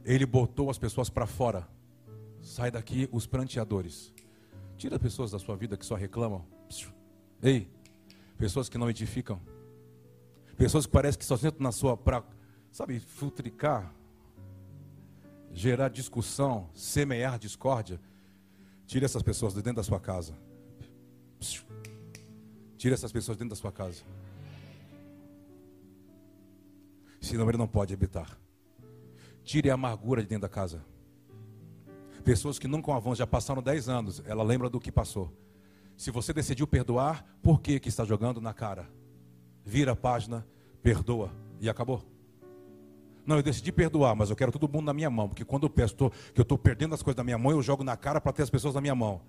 [0.03, 1.67] ele botou as pessoas para fora.
[2.41, 4.11] Sai daqui os pranteadores.
[4.77, 6.43] Tira pessoas da sua vida que só reclamam.
[7.41, 7.69] Ei,
[8.35, 9.39] pessoas que não edificam.
[10.57, 12.23] Pessoas que parecem que só sentam na sua para,
[12.71, 13.93] sabe, futricar,
[15.53, 18.01] gerar discussão, semear discórdia.
[18.87, 20.33] Tire essas pessoas de dentro da sua casa.
[22.75, 24.03] Tire essas pessoas dentro da sua casa.
[27.27, 28.37] Senão ele não pode habitar.
[29.43, 30.83] Tire a amargura de dentro da casa.
[32.23, 35.31] Pessoas que nunca avançam, já passaram 10 anos, ela lembra do que passou.
[35.95, 38.87] Se você decidiu perdoar, por que, que está jogando na cara?
[39.63, 40.45] Vira a página,
[40.83, 42.03] perdoa e acabou.
[43.25, 45.69] Não, eu decidi perdoar, mas eu quero todo mundo na minha mão, porque quando eu
[45.69, 48.21] peço tô, que eu estou perdendo as coisas da minha mão, eu jogo na cara
[48.21, 49.21] para ter as pessoas na minha mão.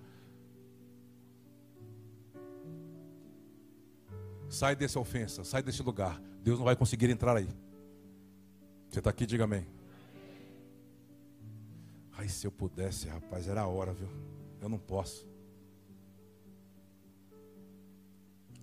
[4.47, 6.21] Sai dessa ofensa, sai desse lugar.
[6.41, 7.47] Deus não vai conseguir entrar aí.
[8.89, 9.65] Você está aqui, diga amém.
[12.17, 14.09] Ai, se eu pudesse, rapaz, era a hora, viu?
[14.59, 15.27] Eu não posso.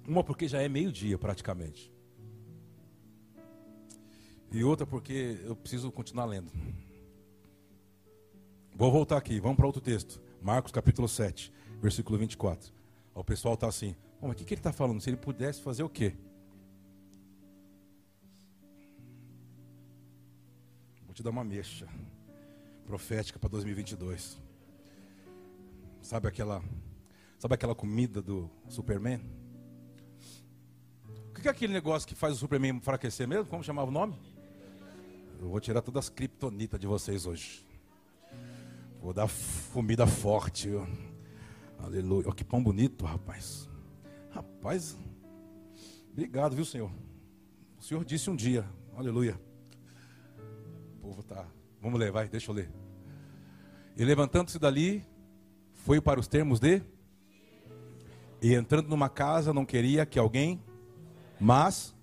[0.06, 1.92] Uma porque já é meio-dia praticamente.
[4.52, 6.50] E outra porque eu preciso continuar lendo.
[8.74, 10.20] Vou voltar aqui, vamos para outro texto.
[10.42, 12.72] Marcos capítulo 7, versículo 24.
[13.14, 15.00] O pessoal está assim, mas o que, que ele está falando?
[15.00, 16.14] Se ele pudesse fazer o quê?
[21.16, 21.88] Te dar uma mecha
[22.84, 24.38] profética para 2022.
[26.02, 26.62] Sabe aquela,
[27.38, 29.18] sabe aquela comida do Superman?
[31.30, 33.46] O que é aquele negócio que faz o Superman enfraquecer mesmo?
[33.46, 34.14] Como chamava o nome?
[35.40, 37.64] Eu vou tirar todas as criptonitas de vocês hoje.
[39.00, 39.26] Vou dar
[39.72, 40.68] comida forte.
[41.78, 42.26] Aleluia.
[42.26, 43.70] Olha que pão bonito, rapaz.
[44.32, 44.98] Rapaz,
[46.12, 46.90] obrigado, viu, Senhor?
[47.78, 49.45] O Senhor disse um dia, aleluia
[51.06, 51.46] povo tá.
[51.80, 52.68] Vamos ler, vai, deixa eu ler.
[53.96, 55.04] E levantando-se dali,
[55.72, 56.82] foi para os termos de.
[58.42, 60.60] E entrando numa casa, não queria que alguém.
[61.38, 61.94] Mas.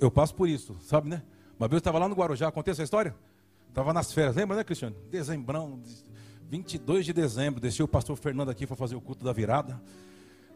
[0.00, 1.22] Eu passo por isso, sabe, né?
[1.58, 3.16] Uma vez eu estava lá no Guarujá, contei essa história?
[3.68, 4.94] Estava nas férias, lembra, né, Cristiano?
[5.10, 5.82] Dezembrão,
[6.48, 9.82] 22 de dezembro, desci o pastor Fernando aqui para fazer o culto da virada.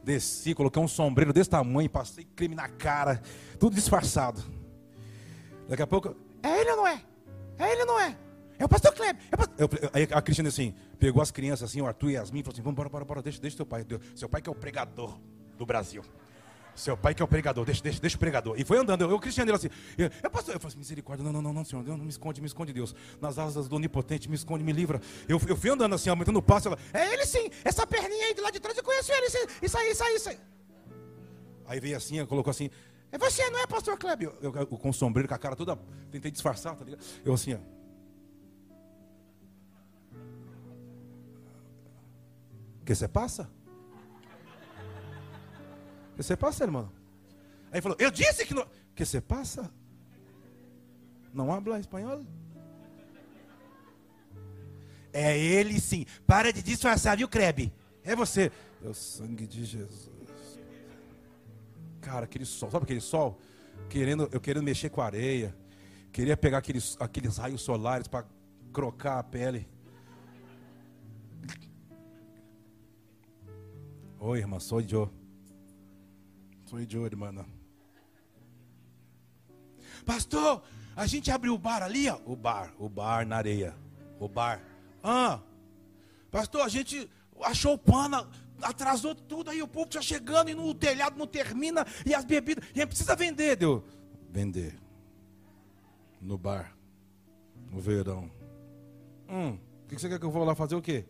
[0.05, 3.21] Desci, coloquei um sombreiro desse tamanho, passei creme na cara,
[3.59, 4.41] tudo disfarçado.
[5.69, 6.15] Daqui a pouco,
[6.47, 7.03] é ele ou não é?
[7.59, 8.17] É ele ou não é?
[8.59, 9.23] É o pastor Kleber.
[9.31, 9.55] É pastor...
[9.59, 12.55] Eu, aí a Cristina assim, pegou as crianças assim, o Arthur e Yasmin, e falou
[12.55, 13.85] assim: vamos, bora, bora, bora, deixa, deixa teu pai.
[14.15, 15.19] Seu pai que é o pregador
[15.59, 16.03] do Brasil.
[16.75, 18.55] Seu pai que é o pregador, deixa, deixa, deixa o pregador.
[18.59, 21.25] E foi andando, eu, eu Cristiano, ele assim, eu, eu, pastor, eu falei assim, misericórdia,
[21.25, 22.95] não, não, não, não, Senhor, Deus, não me esconde, me esconde, Deus.
[23.19, 25.01] Nas asas do onipotente, me esconde, me livra.
[25.27, 28.35] Eu, eu fui andando assim, aumentando o passo, ela, é ele sim, essa perninha aí
[28.35, 29.39] de lá de trás, eu conheço ele, isso
[29.79, 30.39] aí, isso aí, isso aí.
[31.67, 32.71] Aí veio assim, colocou assim,
[33.17, 34.29] é você, não é, pastor Kleber?
[34.29, 35.77] Eu, eu, eu, com o sombreiro, com a cara toda.
[36.11, 37.03] Tentei disfarçar, tá ligado?
[37.25, 37.59] Eu assim, ó.
[42.85, 43.51] Que você passa?
[46.15, 46.93] Que você passa, irmão?
[47.73, 48.67] Aí falou, eu disse que não.
[48.95, 49.71] Que você passa?
[51.33, 52.25] Não habla espanhol?
[55.13, 56.05] É ele sim.
[56.27, 57.73] Para de disfarçar, viu, Krebe?
[58.05, 58.53] É você.
[58.85, 60.16] É o sangue de Jesus.
[62.07, 63.37] Cara, aquele sol, sabe aquele sol?
[63.91, 65.53] Querendo, eu querendo mexer com a areia.
[66.13, 68.25] Queria pegar aqueles, aqueles raios solares para
[68.73, 69.69] crocar a pele.
[74.21, 75.11] Oi, irmã, sou eu.
[76.67, 77.45] Sou eu, irmã.
[80.05, 80.63] Pastor,
[80.95, 82.21] a gente abriu o bar ali, ó.
[82.25, 83.75] O bar, o bar na areia.
[84.21, 84.63] O bar.
[85.03, 85.41] Ah,
[86.31, 87.11] pastor, a gente
[87.43, 88.31] achou o pano,
[88.63, 92.65] atrasou tudo, aí o povo já chegando e no telhado não termina, e as bebidas,
[92.75, 93.85] e aí precisa vender, deu.
[94.31, 94.79] Vender.
[96.21, 96.77] No bar.
[97.71, 98.31] No verão.
[99.29, 101.05] Hum, o que você quer que eu vou lá fazer o quê?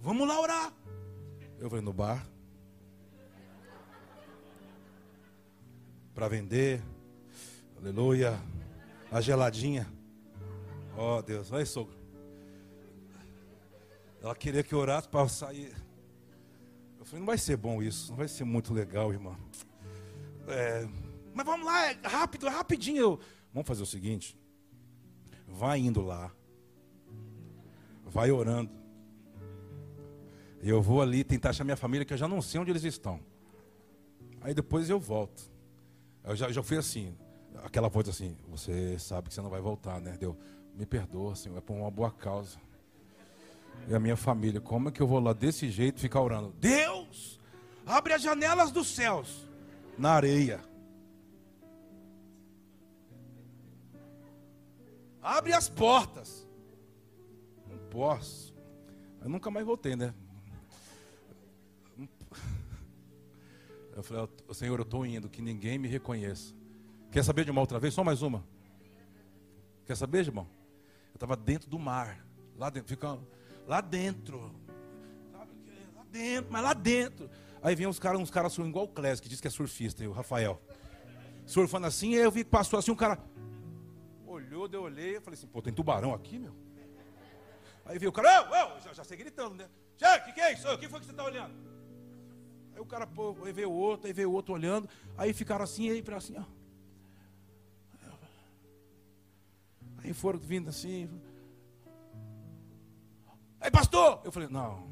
[0.00, 0.72] Vamos lá orar.
[1.58, 2.26] Eu falei, no bar.
[6.14, 6.82] Para vender.
[7.78, 8.40] Aleluia.
[9.10, 9.86] A geladinha.
[10.96, 11.94] Ó oh, Deus, vai sogro.
[14.22, 15.74] Ela queria que eu orasse para sair.
[17.12, 19.36] Não vai ser bom isso, não vai ser muito legal, irmã.
[20.46, 20.88] É,
[21.34, 23.18] mas vamos lá, é rápido, é rapidinho.
[23.52, 24.36] Vamos fazer o seguinte:
[25.46, 26.32] vai indo lá,
[28.04, 28.70] vai orando.
[30.62, 33.20] Eu vou ali tentar achar minha família, que eu já não sei onde eles estão.
[34.40, 35.50] Aí depois eu volto.
[36.22, 37.16] Eu já, já fui assim,
[37.64, 40.16] aquela voz assim, você sabe que você não vai voltar, né?
[40.18, 40.36] Deu,
[40.74, 42.58] me perdoa, Senhor, é por uma boa causa
[43.88, 44.60] e a minha família.
[44.60, 46.54] Como é que eu vou lá desse jeito ficar orando?
[46.58, 47.40] Deus,
[47.84, 49.48] abre as janelas dos céus
[49.98, 50.60] na areia.
[55.22, 56.46] Abre as portas.
[57.68, 58.54] Não posso.
[59.20, 60.14] Eu nunca mais voltei, né?
[63.94, 66.54] Eu falei, Senhor, eu estou indo, que ninguém me reconheça.
[67.10, 67.92] Quer saber de uma outra vez?
[67.92, 68.42] Só mais uma.
[69.84, 70.46] Quer saber, irmão?
[71.10, 72.24] Eu estava dentro do mar,
[72.56, 73.26] lá dentro, ficando
[73.70, 74.52] Lá dentro.
[75.30, 75.52] Sabe?
[75.94, 77.30] Lá dentro, mas lá dentro.
[77.62, 80.10] Aí vem uns caras, uns caras igual o Clés, que diz que é surfista, o
[80.10, 80.60] Rafael.
[81.46, 83.16] Surfando assim, aí eu vi que passou assim, um cara
[84.26, 86.52] olhou, deu olhei, eu falei assim, pô, tem tubarão aqui, meu?
[87.84, 89.68] Aí veio o cara, eu, eu, já, já sei gritando, né?
[89.68, 90.68] o que, que é isso?
[90.68, 91.54] O que foi que você está olhando?
[92.74, 95.62] Aí o cara, pô, aí veio o outro, aí veio o outro olhando, aí ficaram
[95.62, 96.44] assim, aí assim, ó.
[99.98, 101.08] Aí foram vindo assim,
[103.70, 104.20] Pastor!
[104.24, 104.88] Eu falei, não.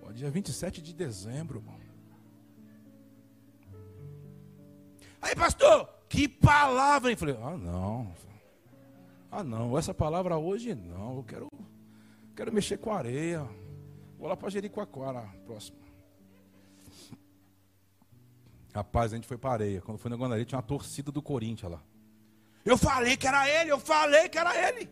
[0.00, 1.80] Pô, dia 27 de dezembro, irmão.
[5.20, 7.12] Aí, pastor, que palavra!
[7.12, 8.12] Eu falei, ah, não.
[9.30, 11.16] Ah, não, essa palavra hoje não.
[11.16, 11.48] Eu quero,
[12.36, 13.48] quero mexer com areia.
[14.18, 15.78] Vou lá para Jericoacoara, próximo.
[18.74, 19.80] Rapaz, a gente foi para areia.
[19.80, 21.82] Quando foi na Guanari, tinha uma torcida do Corinthians lá.
[22.64, 24.88] Eu falei que era ele, eu falei que era ele.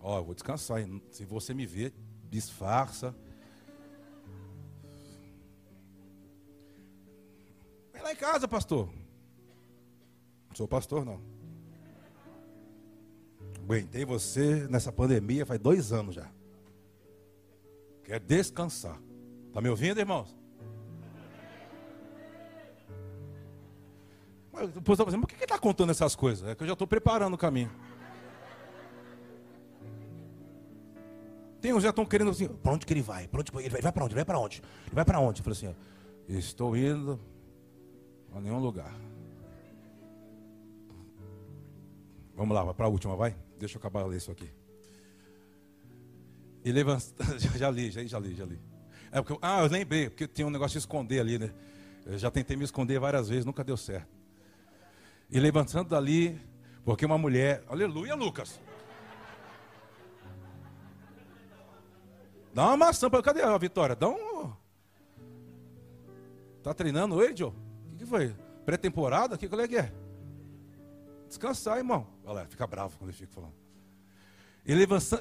[0.00, 0.80] Ó, oh, eu vou descansar.
[1.10, 1.92] Se você me ver,
[2.28, 3.14] disfarça.
[7.92, 8.88] Vem lá em casa, pastor.
[10.48, 11.20] Não sou pastor, não.
[13.62, 16.28] Aguentei você nessa pandemia faz dois anos já.
[18.02, 19.00] Quer descansar.
[19.52, 20.41] Tá me ouvindo, irmãos?
[24.52, 26.46] O povo está fazendo, por que ele está contando essas coisas?
[26.48, 27.70] É que eu já estou preparando o caminho.
[31.60, 33.28] Tem uns já estão querendo assim, para onde que ele vai?
[33.28, 33.80] Para onde ele vai?
[33.80, 34.12] Vai para onde?
[34.12, 34.62] Ele vai para onde?
[34.86, 35.40] Ele vai para onde?
[35.40, 35.76] Eu falei assim,
[36.28, 37.18] estou indo
[38.34, 38.92] a nenhum lugar.
[42.34, 43.36] Vamos lá, para a última, vai?
[43.58, 44.50] Deixa eu acabar ler isso aqui.
[46.64, 47.04] E levanta,
[47.56, 48.60] já li, já, já li, já li.
[49.10, 51.52] É porque, ah, eu lembrei, porque tem um negócio de esconder ali, né?
[52.04, 54.21] Eu já tentei me esconder várias vezes, nunca deu certo.
[55.32, 56.38] E levantando dali,
[56.84, 58.60] porque uma mulher, aleluia, Lucas.
[62.52, 63.96] Dá uma maçã para cadê a Vitória?
[63.96, 64.52] Dá um.
[66.62, 67.50] Tá treinando ele, Joe?
[67.94, 68.36] O que, foi?
[68.66, 69.38] Pré-temporada?
[69.38, 69.90] Que qual é que é?
[71.26, 72.06] Descansar, irmão.
[72.26, 73.54] Olha, fica bravo quando ele fica falando.
[74.66, 74.74] E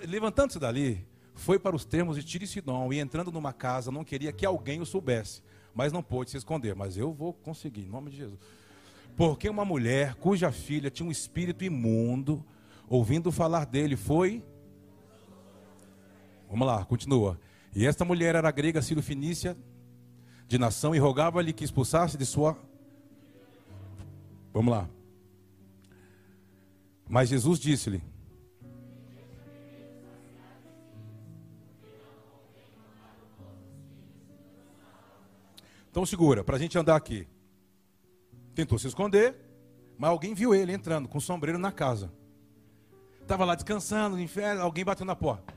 [0.05, 4.34] levantando-se dali, foi para os termos de Tiro e e entrando numa casa, não queria
[4.34, 5.41] que alguém o soubesse,
[5.74, 6.76] mas não pôde se esconder.
[6.76, 8.39] Mas eu vou conseguir, em nome de Jesus.
[9.16, 12.43] Porque uma mulher cuja filha tinha um espírito imundo,
[12.88, 14.43] ouvindo falar dele, foi.
[16.49, 17.39] Vamos lá, continua.
[17.76, 19.55] E esta mulher era grega Finícia,
[20.47, 22.57] de nação, e rogava-lhe que expulsasse de sua.
[24.53, 24.89] Vamos lá.
[27.07, 28.03] Mas Jesus disse-lhe:
[35.89, 37.28] Então segura, para a gente andar aqui.
[38.54, 39.36] Tentou se esconder,
[39.97, 42.12] mas alguém viu ele entrando com o sombreiro na casa.
[43.22, 45.54] Estava lá descansando no inferno, alguém bateu na porta.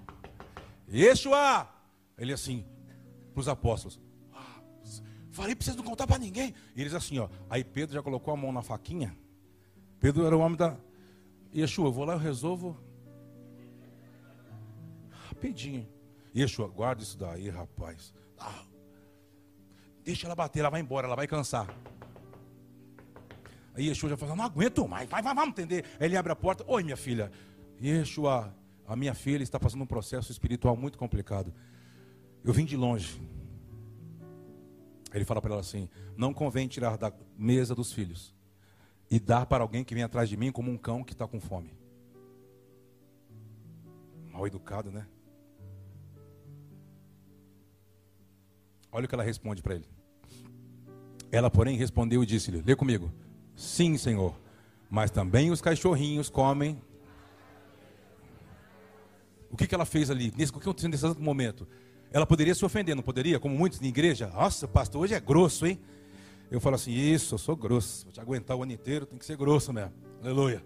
[0.93, 1.69] Yeshua!
[2.17, 2.65] Ele assim,
[3.33, 4.01] para os apóstolos.
[5.31, 6.55] Falei para vocês não contar para ninguém.
[6.77, 7.29] E eles assim, ó.
[7.51, 9.17] Aí Pedro já colocou a mão na faquinha.
[9.99, 10.77] Pedro era o homem da.
[11.53, 12.79] Yeshua, eu vou lá, eu resolvo.
[15.11, 15.89] rapidinho.
[16.35, 18.15] Yeshua, guarda isso daí, rapaz.
[18.39, 18.65] Ah,
[20.05, 21.69] deixa ela bater, ela vai embora, ela vai cansar.
[23.75, 25.85] Aí Yeshua já fala, não aguento mais, vai, vai, vamos entender.
[25.99, 27.31] Aí ele abre a porta, oi minha filha.
[27.83, 28.55] Yeshua,
[28.87, 31.53] a minha filha está passando um processo espiritual muito complicado.
[32.45, 33.21] Eu vim de longe.
[35.13, 38.35] Ele fala para ela assim: não convém tirar da mesa dos filhos
[39.11, 41.41] e dar para alguém que vem atrás de mim como um cão que está com
[41.41, 41.73] fome.
[44.31, 45.07] Mal educado, né?
[48.91, 49.89] Olha o que ela responde para ele.
[51.33, 53.11] Ela, porém, respondeu e disse-lhe: Lê comigo.
[53.57, 54.35] Sim, Senhor.
[54.91, 56.81] Mas também os cachorrinhos comem.
[59.51, 60.33] O que, que ela fez ali?
[60.37, 61.67] Nesse, o que aconteceu nesse momento?
[62.13, 63.41] Ela poderia se ofender, não poderia?
[63.41, 64.29] Como muitos na igreja.
[64.29, 65.81] Nossa, pastor, hoje é grosso, hein?
[66.51, 68.05] Eu falo assim: Isso, eu sou grosso.
[68.05, 69.93] Vou te aguentar o ano inteiro, tem que ser grosso mesmo.
[70.23, 70.65] Aleluia.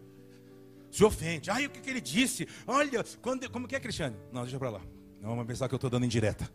[0.90, 1.50] Se ofende.
[1.50, 2.46] Ai, o que, que ele disse?
[2.66, 4.16] Olha, quando, como que é, Cristiane?
[4.32, 4.80] Não, deixa para lá.
[5.20, 6.50] Não vamos pensar que eu estou dando indireta.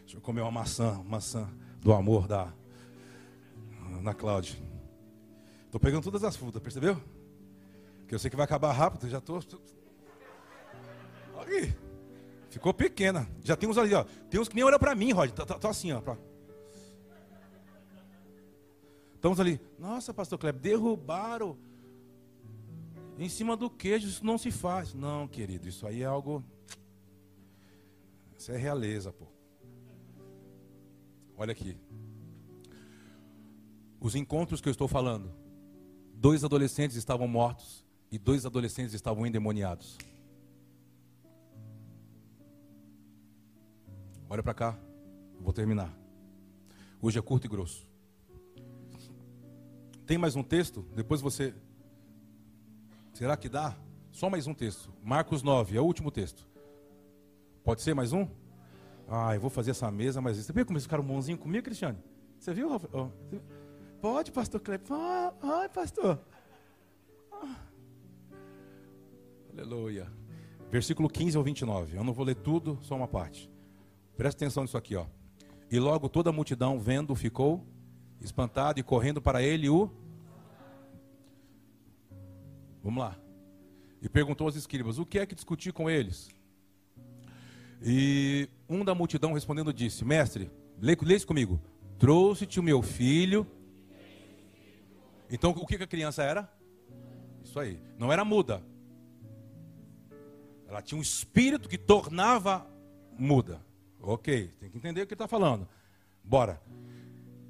[0.00, 1.48] Deixa eu comer uma maçã, maçã
[1.80, 2.52] do amor da
[4.02, 4.67] na Cláudia.
[5.68, 6.98] Estou pegando todas as frutas, percebeu?
[8.06, 9.38] Que eu sei que vai acabar rápido, já estou.
[11.36, 11.76] Aí.
[12.48, 13.28] Ficou pequena.
[13.44, 14.02] Já tem uns ali, ó.
[14.30, 15.30] Tem uns que nem olham para mim, Rod.
[15.30, 16.00] Tá, tá, tá, assim, ó.
[16.00, 16.16] Pra...
[19.14, 19.60] Estamos ali.
[19.78, 21.58] Nossa, pastor Kleber, derrubaram
[23.18, 24.08] em cima do queijo.
[24.08, 24.94] Isso não se faz.
[24.94, 26.42] Não, querido, isso aí é algo.
[28.38, 29.26] Isso é realeza, pô.
[31.36, 31.76] Olha aqui.
[34.00, 35.30] Os encontros que eu estou falando.
[36.20, 39.96] Dois adolescentes estavam mortos e dois adolescentes estavam endemoniados.
[44.28, 44.78] Olha para cá,
[45.38, 45.96] vou terminar.
[47.00, 47.88] Hoje é curto e grosso.
[50.04, 50.82] Tem mais um texto?
[50.92, 51.54] Depois você.
[53.14, 53.76] Será que dá?
[54.10, 54.92] Só mais um texto.
[55.04, 56.44] Marcos 9, é o último texto.
[57.62, 58.26] Pode ser mais um?
[59.06, 61.98] Ah, eu vou fazer essa mesa, mas você viu como eles ficaram bonzinhos comigo, Cristiane?
[62.40, 63.12] Você viu, Rafael?
[64.00, 64.86] Pode, pastor Kleber.
[64.92, 66.20] Ah, pastor.
[67.32, 67.56] Ah.
[69.52, 70.06] Aleluia.
[70.70, 71.96] Versículo 15 ao 29.
[71.96, 73.50] Eu não vou ler tudo, só uma parte.
[74.16, 75.06] Presta atenção nisso aqui, ó.
[75.70, 77.66] E logo toda a multidão vendo ficou
[78.20, 79.90] espantada e correndo para ele o
[82.82, 83.18] Vamos lá.
[84.00, 86.30] E perguntou aos escribas: "O que é que discutir com eles?"
[87.82, 91.60] E um da multidão respondendo disse: "Mestre, lê, lê isso comigo.
[91.98, 93.46] Trouxe-te o meu filho
[95.30, 96.50] então, o que a criança era?
[97.44, 97.80] Isso aí.
[97.98, 98.62] Não era muda.
[100.66, 102.66] Ela tinha um espírito que tornava
[103.18, 103.60] muda.
[104.00, 105.68] Ok, tem que entender o que está falando.
[106.22, 106.60] Bora.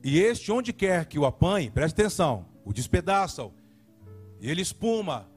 [0.03, 3.51] E este, onde quer que o apanhe, preste atenção, o despedaça,
[4.41, 5.29] e ele espuma,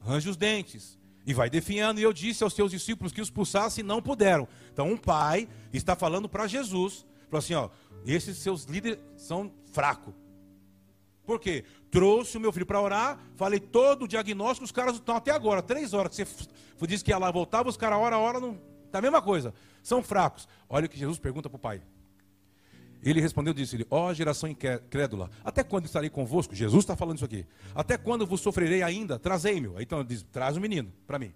[0.00, 1.98] arranja os dentes, e vai definhando.
[1.98, 4.46] E eu disse aos seus discípulos que os expulsassem e não puderam.
[4.72, 7.70] Então, um pai está falando para Jesus: falou assim, ó,
[8.04, 10.14] esses seus líderes são fracos.
[11.26, 11.64] Por quê?
[11.90, 15.60] Trouxe o meu filho para orar, falei todo o diagnóstico, os caras estão até agora,
[15.60, 18.58] três horas, que você disse que ia lá, voltava, os caras, hora a hora, não.
[18.92, 19.52] Tá a mesma coisa.
[19.82, 20.48] São fracos.
[20.68, 21.82] Olha o que Jesus pergunta para o pai.
[23.02, 26.54] Ele respondeu disse-lhe, ó oh, geração incrédula, até quando estarei convosco?
[26.54, 27.46] Jesus está falando isso aqui.
[27.74, 29.18] Até quando vos sofrerei ainda?
[29.18, 29.70] Trazei-me.
[29.78, 31.32] Então ele diz, traz o menino para mim.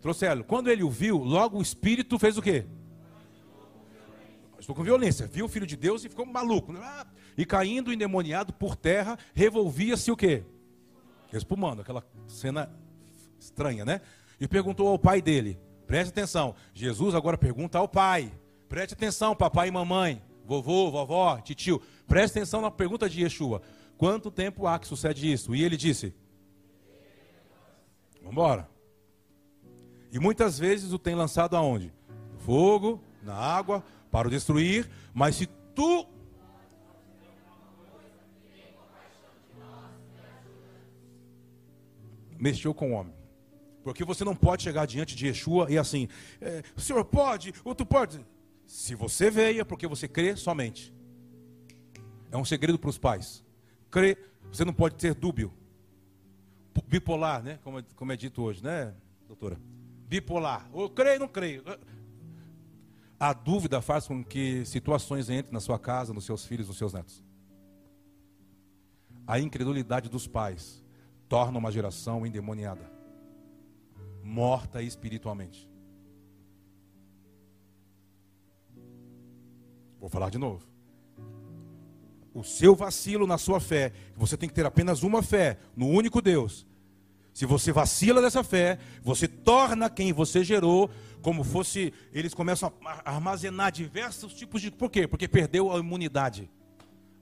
[0.00, 0.44] Trouxe-lo.
[0.44, 2.66] Quando ele o viu, logo o Espírito fez o quê?
[4.60, 5.26] Estou com violência.
[5.26, 6.72] Viu o Filho de Deus e ficou maluco.
[6.76, 7.06] Ah,
[7.38, 10.42] e caindo endemoniado por terra, revolvia-se o quê?
[11.32, 11.82] Espumando.
[11.82, 12.68] Aquela cena
[13.38, 14.00] estranha, né?
[14.40, 15.56] E perguntou ao pai dele.
[15.86, 16.56] Preste atenção.
[16.74, 18.32] Jesus agora pergunta ao pai.
[18.68, 20.20] Preste atenção, papai e mamãe.
[20.44, 21.80] Vovô, vovó, titio.
[22.08, 23.62] Preste atenção na pergunta de Yeshua.
[23.96, 25.54] Quanto tempo há que sucede isso?
[25.54, 26.12] E ele disse:
[28.16, 28.68] Vamos embora.
[30.10, 31.92] E muitas vezes o tem lançado aonde?
[32.32, 36.04] No fogo, na água, para o destruir, mas se tu
[42.38, 43.14] mexeu com o homem.
[43.82, 46.08] Porque você não pode chegar diante de Yeshua e assim,
[46.40, 48.24] é, o senhor pode, ou tu pode.
[48.66, 50.94] Se você veio, é porque você crê somente.
[52.30, 53.44] É um segredo para os pais.
[53.90, 54.16] Crê,
[54.52, 55.52] você não pode ter dúbio.
[56.86, 57.58] Bipolar, né?
[57.64, 58.94] Como é, como é dito hoje, né,
[59.26, 59.58] doutora?
[60.06, 60.68] Bipolar.
[60.72, 61.64] Ou creio, não creio.
[63.18, 66.92] A dúvida faz com que situações entrem na sua casa, nos seus filhos, nos seus
[66.92, 67.24] netos.
[69.26, 70.84] A incredulidade dos pais
[71.28, 72.90] torna uma geração endemoniada,
[74.22, 75.68] morta espiritualmente.
[80.00, 80.66] Vou falar de novo.
[82.32, 86.22] O seu vacilo na sua fé, você tem que ter apenas uma fé no único
[86.22, 86.66] Deus.
[87.34, 91.92] Se você vacila dessa fé, você torna quem você gerou como fosse.
[92.12, 94.70] Eles começam a armazenar diversos tipos de.
[94.70, 95.06] Por quê?
[95.06, 96.50] Porque perdeu a imunidade.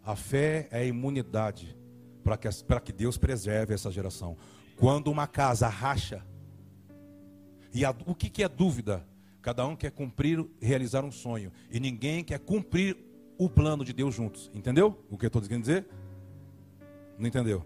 [0.05, 1.77] A fé é a imunidade
[2.27, 2.49] para que,
[2.85, 4.37] que Deus preserve essa geração.
[4.77, 6.27] Quando uma casa racha,
[7.73, 9.07] e a, o que, que é dúvida?
[9.41, 12.97] Cada um quer cumprir, realizar um sonho, e ninguém quer cumprir
[13.39, 14.51] o plano de Deus juntos.
[14.53, 15.87] Entendeu o que eu estou querendo dizer?
[17.17, 17.65] Não entendeu?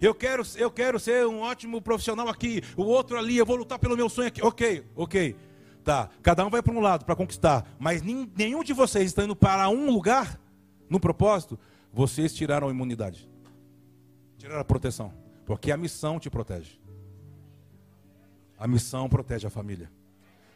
[0.00, 3.78] Eu quero, eu quero ser um ótimo profissional aqui, o outro ali, eu vou lutar
[3.78, 4.42] pelo meu sonho aqui.
[4.42, 5.36] Ok, ok.
[5.84, 9.36] Tá, cada um vai para um lado para conquistar, mas nenhum de vocês está indo
[9.36, 10.40] para um lugar,
[10.88, 11.58] no propósito,
[11.92, 13.28] vocês tiraram a imunidade,
[14.44, 15.10] tiraram a proteção,
[15.46, 16.78] porque a missão te protege.
[18.58, 19.90] A missão protege a família.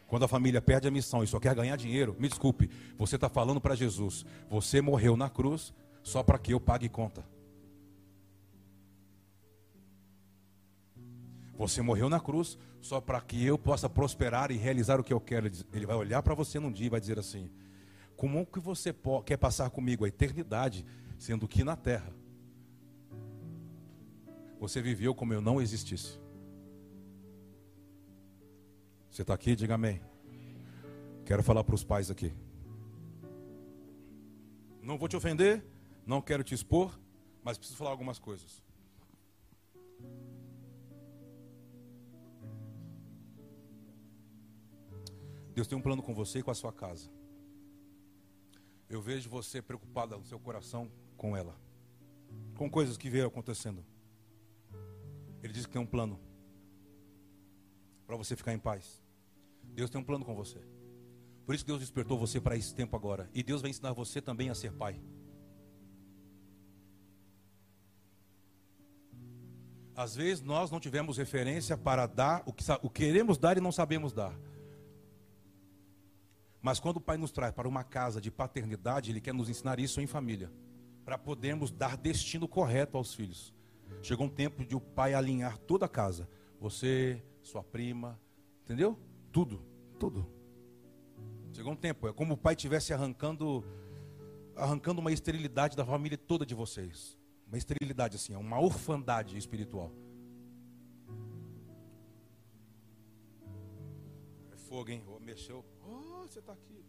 [0.07, 2.69] Quando a família perde a missão e só quer ganhar dinheiro, me desculpe,
[2.99, 5.73] você está falando para Jesus: você morreu na cruz
[6.03, 7.25] só para que eu pague conta.
[11.57, 15.19] Você morreu na cruz só para que eu possa prosperar e realizar o que eu
[15.19, 15.49] quero.
[15.73, 17.49] Ele vai olhar para você num dia e vai dizer assim:
[18.15, 20.85] Como que você quer passar comigo a eternidade,
[21.17, 22.18] sendo que na terra
[24.59, 26.19] você viveu como eu não existisse?
[29.09, 29.55] Você está aqui?
[29.55, 30.01] Diga amém.
[31.25, 32.33] Quero falar para os pais aqui.
[34.81, 35.63] Não vou te ofender,
[36.05, 36.99] não quero te expor,
[37.43, 38.63] mas preciso falar algumas coisas.
[45.53, 47.09] Deus tem um plano com você e com a sua casa.
[48.89, 51.55] Eu vejo você preocupada no seu coração com ela,
[52.57, 53.85] com coisas que vieram acontecendo.
[55.41, 56.19] Ele diz que tem um plano
[58.05, 59.01] para você ficar em paz.
[59.63, 60.59] Deus tem um plano com você.
[61.45, 63.29] Por isso que Deus despertou você para esse tempo agora.
[63.33, 65.01] E Deus vai ensinar você também a ser pai.
[69.95, 73.61] Às vezes nós não tivemos referência para dar o que, o que queremos dar e
[73.61, 74.33] não sabemos dar.
[76.61, 79.79] Mas quando o Pai nos traz para uma casa de paternidade, Ele quer nos ensinar
[79.79, 80.51] isso em família,
[81.05, 83.53] para podermos dar destino correto aos filhos.
[84.01, 86.29] Chegou um tempo de o pai alinhar toda a casa.
[86.59, 88.19] Você, sua prima,
[88.63, 88.97] entendeu?
[89.31, 89.61] Tudo,
[89.99, 90.25] tudo.
[91.53, 93.63] Chegou um tempo, é como o pai estivesse arrancando,
[94.55, 97.17] arrancando uma esterilidade da família toda de vocês.
[97.47, 99.91] Uma esterilidade assim, uma orfandade espiritual.
[104.51, 105.03] É fogo, hein?
[105.21, 105.65] Mexeu.
[105.83, 106.85] Oh, você está aqui.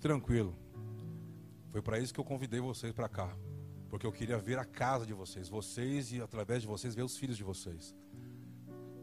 [0.00, 0.56] Tranquilo.
[1.72, 3.34] Foi para isso que eu convidei vocês para cá.
[3.88, 7.16] Porque eu queria ver a casa de vocês, vocês e através de vocês ver os
[7.16, 7.94] filhos de vocês.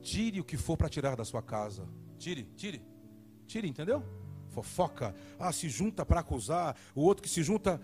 [0.01, 1.87] Tire o que for para tirar da sua casa.
[2.17, 2.81] Tire, tire.
[3.47, 4.03] Tire, entendeu?
[4.49, 5.15] Fofoca.
[5.37, 6.75] Ah, se junta para acusar.
[6.93, 7.81] O outro que se junta.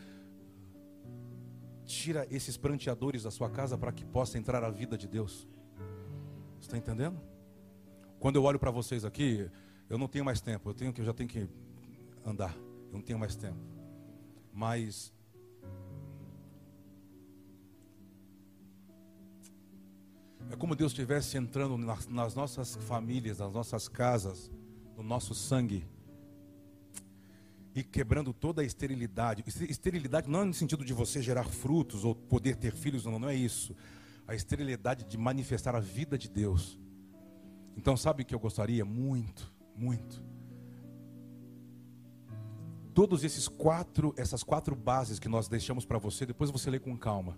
[1.84, 5.47] Tira esses pranteadores da sua casa para que possa entrar a vida de Deus.
[6.60, 7.20] Está entendendo?
[8.20, 9.49] Quando eu olho para vocês aqui,
[9.89, 10.70] eu não tenho mais tempo.
[10.70, 11.47] Eu tenho que eu já tenho que
[12.26, 12.56] andar
[12.96, 13.60] não tenho mais tempo.
[14.54, 15.14] Mas
[20.50, 24.50] é como Deus estivesse entrando nas, nas nossas famílias, nas nossas casas,
[24.96, 25.86] no nosso sangue
[27.76, 29.43] e quebrando toda a esterilidade.
[29.70, 33.28] Esterilidade não é no sentido de você gerar frutos ou poder ter filhos, não, não
[33.28, 33.76] é isso.
[34.26, 36.80] A esterilidade de manifestar a vida de Deus.
[37.76, 38.86] Então, sabe o que eu gostaria?
[38.86, 40.24] Muito, muito
[42.96, 46.98] todos esses quatro, essas quatro bases que nós deixamos para você, depois você lê com
[46.98, 47.38] calma.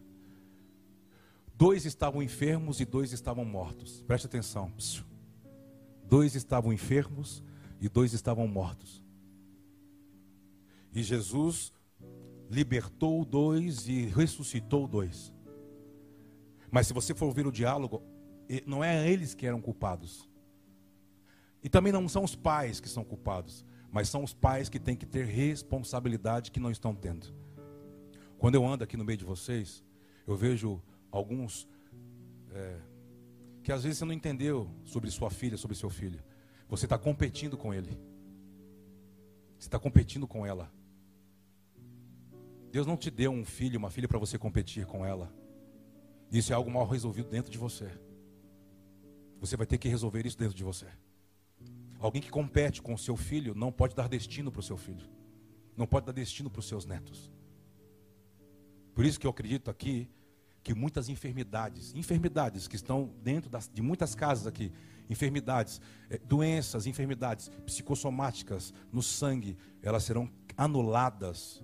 [1.55, 4.03] Dois estavam enfermos e dois estavam mortos.
[4.03, 4.72] Preste atenção.
[6.05, 7.43] Dois estavam enfermos
[7.82, 9.03] e dois estavam mortos.
[10.93, 11.74] E Jesus
[12.51, 15.34] libertou dois e ressuscitou dois.
[16.70, 18.03] Mas se você for ouvir o diálogo,
[18.64, 20.30] não é eles que eram culpados.
[21.64, 23.66] E também não são os pais que são culpados
[23.98, 27.34] mas são os pais que têm que ter responsabilidade que não estão tendo.
[28.38, 29.84] Quando eu ando aqui no meio de vocês,
[30.28, 30.80] eu vejo
[31.10, 31.68] alguns
[32.52, 32.80] é,
[33.64, 36.24] que às vezes você não entendeu sobre sua filha, sobre seu filho.
[36.70, 38.00] Você está competindo com ele.
[39.58, 40.72] Você está competindo com ela.
[42.72, 45.34] Deus não te deu um filho, uma filha para você competir com ela.
[46.32, 47.89] Isso é algo mal resolvido dentro de você.
[49.39, 50.86] Você vai ter que resolver isso dentro de você.
[52.00, 55.10] Alguém que compete com o seu filho não pode dar destino para o seu filho.
[55.76, 57.32] Não pode dar destino para os seus netos.
[58.93, 60.10] Por isso que eu acredito aqui
[60.64, 64.72] que muitas enfermidades, enfermidades que estão dentro das, de muitas casas aqui,
[65.10, 65.80] enfermidades,
[66.10, 71.64] eh, doenças, enfermidades psicossomáticas no sangue, elas serão anuladas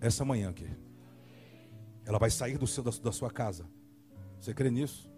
[0.00, 0.68] essa manhã aqui.
[2.04, 3.66] Ela vai sair do seu, da, da sua casa.
[4.38, 5.10] Você crê nisso?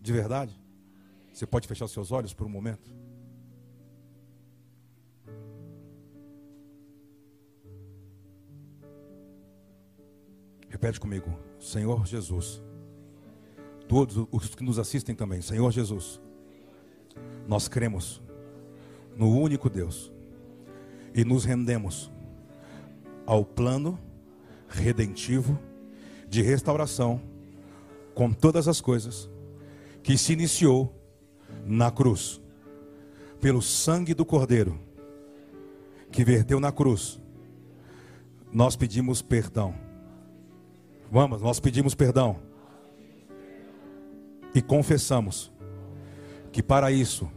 [0.00, 0.58] De verdade?
[1.32, 3.01] Você pode fechar os seus olhos por um momento?
[10.72, 12.62] Repete comigo, Senhor Jesus.
[13.86, 16.18] Todos os que nos assistem também, Senhor Jesus.
[17.46, 18.22] Nós cremos
[19.14, 20.10] no único Deus
[21.14, 22.10] e nos rendemos
[23.26, 23.98] ao plano
[24.66, 25.58] redentivo
[26.26, 27.20] de restauração
[28.14, 29.28] com todas as coisas
[30.02, 30.98] que se iniciou
[31.66, 32.40] na cruz,
[33.42, 34.80] pelo sangue do Cordeiro
[36.10, 37.20] que verteu na cruz.
[38.50, 39.91] Nós pedimos perdão
[41.12, 42.38] Vamos, nós pedimos perdão.
[44.54, 45.52] E confessamos
[46.50, 47.30] que para isso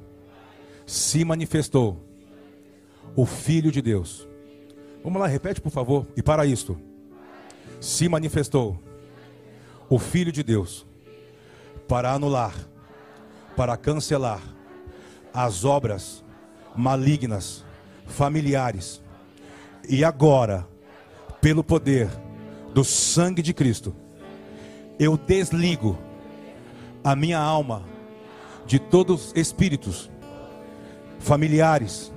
[0.85, 2.01] se manifestou
[3.17, 4.25] o Filho de Deus.
[5.03, 6.07] Vamos lá, repete por favor.
[6.15, 6.79] E para isto
[7.81, 8.81] se manifestou
[9.89, 10.87] o Filho de Deus
[11.85, 12.55] para anular,
[13.57, 14.41] para cancelar
[15.33, 16.23] as obras
[16.73, 17.65] malignas,
[18.07, 19.01] familiares.
[19.89, 20.65] E agora,
[21.41, 22.09] pelo poder
[22.75, 23.95] do sangue de Cristo,
[24.99, 25.97] eu desligo
[27.01, 27.83] a minha alma
[28.65, 30.11] de todos os espíritos
[31.17, 32.11] familiares,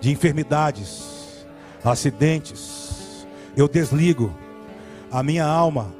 [0.00, 1.44] de enfermidades,
[1.84, 3.26] acidentes.
[3.56, 4.32] Eu desligo
[5.10, 5.92] a minha alma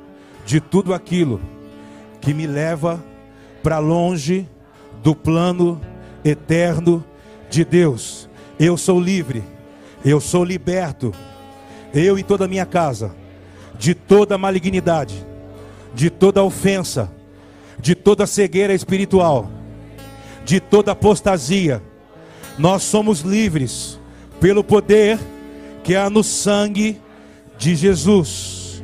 [0.47, 1.41] de tudo aquilo
[2.21, 3.05] que me leva
[3.65, 4.49] para longe
[5.03, 5.81] do plano
[6.25, 7.05] eterno
[7.51, 8.29] de Deus.
[8.61, 9.43] Eu sou livre,
[10.05, 11.13] eu sou liberto,
[11.93, 13.21] eu e toda a minha casa
[13.79, 15.27] de toda malignidade,
[15.95, 17.11] de toda ofensa,
[17.79, 19.51] de toda cegueira espiritual,
[20.45, 21.83] de toda apostasia.
[22.59, 23.99] Nós somos livres
[24.41, 25.19] pelo poder
[25.83, 27.01] que há no sangue
[27.59, 28.83] de Jesus.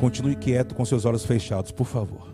[0.00, 2.28] Continue quieto com seus olhos fechados, por favor.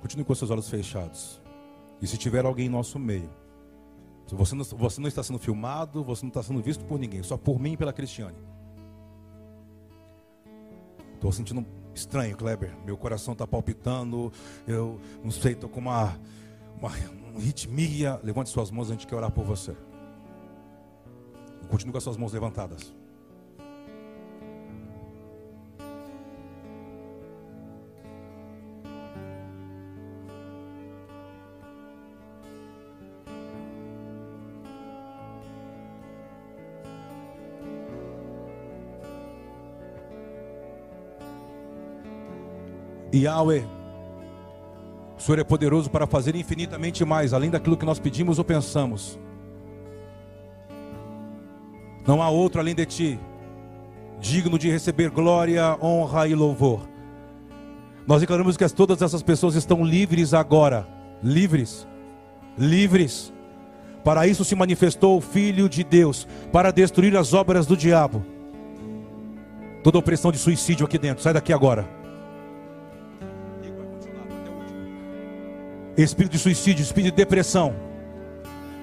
[0.00, 1.40] Continue com seus olhos fechados.
[2.00, 3.30] E se tiver alguém em nosso meio,
[4.36, 7.36] você não, você não está sendo filmado, você não está sendo visto por ninguém, só
[7.36, 8.36] por mim e pela Cristiane.
[11.14, 12.76] Estou sentindo estranho, Kleber.
[12.84, 14.32] Meu coração está palpitando.
[14.66, 16.16] Eu não sei, estou com uma,
[16.78, 16.90] uma,
[17.38, 18.20] ritmia.
[18.22, 19.76] Levante suas mãos, a gente quer orar por você.
[21.68, 22.94] Continue com as suas mãos levantadas.
[43.24, 43.64] Yahweh,
[45.18, 49.18] o Senhor é poderoso para fazer infinitamente mais, além daquilo que nós pedimos ou pensamos.
[52.06, 53.20] Não há outro além de ti,
[54.20, 56.88] digno de receber glória, honra e louvor.
[58.06, 60.88] Nós declaramos que todas essas pessoas estão livres agora,
[61.22, 61.86] livres,
[62.56, 63.32] livres.
[64.04, 68.24] Para isso se manifestou o Filho de Deus, para destruir as obras do diabo.
[69.82, 71.97] Toda opressão de suicídio aqui dentro, sai daqui agora.
[76.02, 77.74] Espírito de suicídio, espírito de depressão,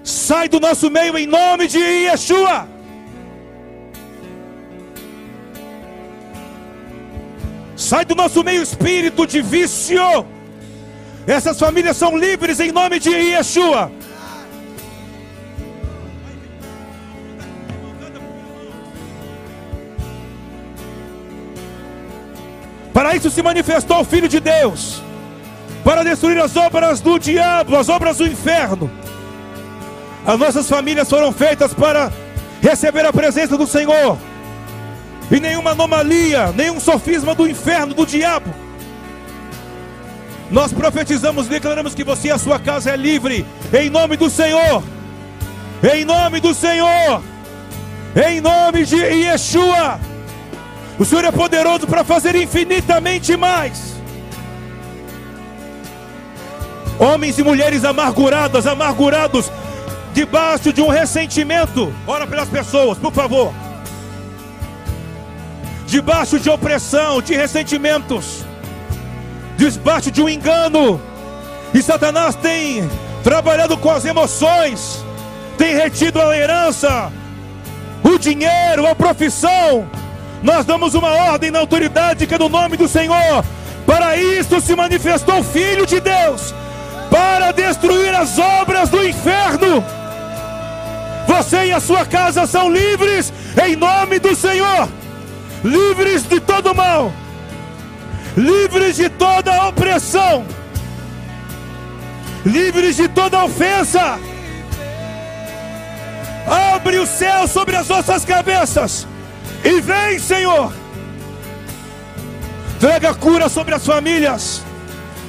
[0.04, 2.68] sai do nosso meio em nome de Yeshua.
[7.78, 10.26] Sai do nosso meio espírito de vício.
[11.28, 13.92] Essas famílias são livres em nome de Yeshua.
[22.94, 25.02] Para isso se manifestou o Filho de Deus
[25.86, 28.90] para destruir as obras do diabo, as obras do inferno.
[30.26, 32.12] As nossas famílias foram feitas para
[32.60, 34.18] receber a presença do Senhor.
[35.30, 38.52] E nenhuma anomalia, nenhum sofisma do inferno, do diabo.
[40.50, 44.82] Nós profetizamos, declaramos que você e a sua casa é livre, em nome do Senhor.
[45.84, 47.22] Em nome do Senhor.
[48.28, 50.00] Em nome de Yeshua.
[50.98, 53.95] O Senhor é poderoso para fazer infinitamente mais
[56.98, 59.52] Homens e mulheres amarguradas, amargurados,
[60.14, 61.94] debaixo de um ressentimento.
[62.08, 63.54] Ora pelas pessoas, por favor.
[65.86, 68.46] Debaixo de opressão, de ressentimentos,
[69.58, 71.02] debaixo de um engano.
[71.74, 72.90] E Satanás tem
[73.24, 75.04] trabalhado com as emoções,
[75.58, 77.12] tem retido a herança,
[78.04, 79.86] o dinheiro, a profissão.
[80.42, 83.44] Nós damos uma ordem na autoridade que é no nome do Senhor.
[83.86, 86.54] Para isso se manifestou o Filho de Deus
[87.10, 89.84] para destruir as obras do inferno.
[91.28, 93.34] Você e a sua casa são livres
[93.64, 94.88] em nome do Senhor,
[95.64, 97.12] livres de todo mal,
[98.38, 100.46] livres de toda opressão,
[102.46, 104.20] livres de toda ofensa.
[106.76, 109.08] Abre o céu sobre as nossas cabeças
[109.64, 110.72] e vem, Senhor.
[112.80, 114.65] Traga cura sobre as famílias.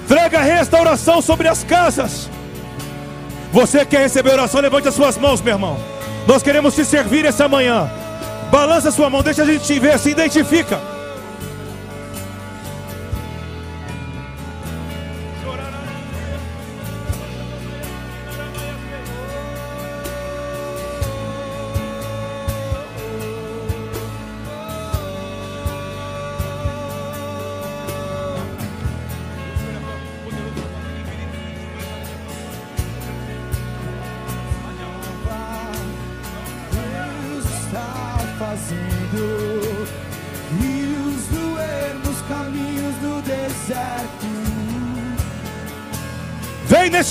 [0.08, 2.30] Traga restauração sobre as casas.
[3.52, 4.60] Você quer receber oração?
[4.60, 5.78] Levante as suas mãos, meu irmão.
[6.26, 7.90] Nós queremos te servir essa manhã.
[8.50, 10.80] Balança a sua mão, deixa a gente te ver, se identifica.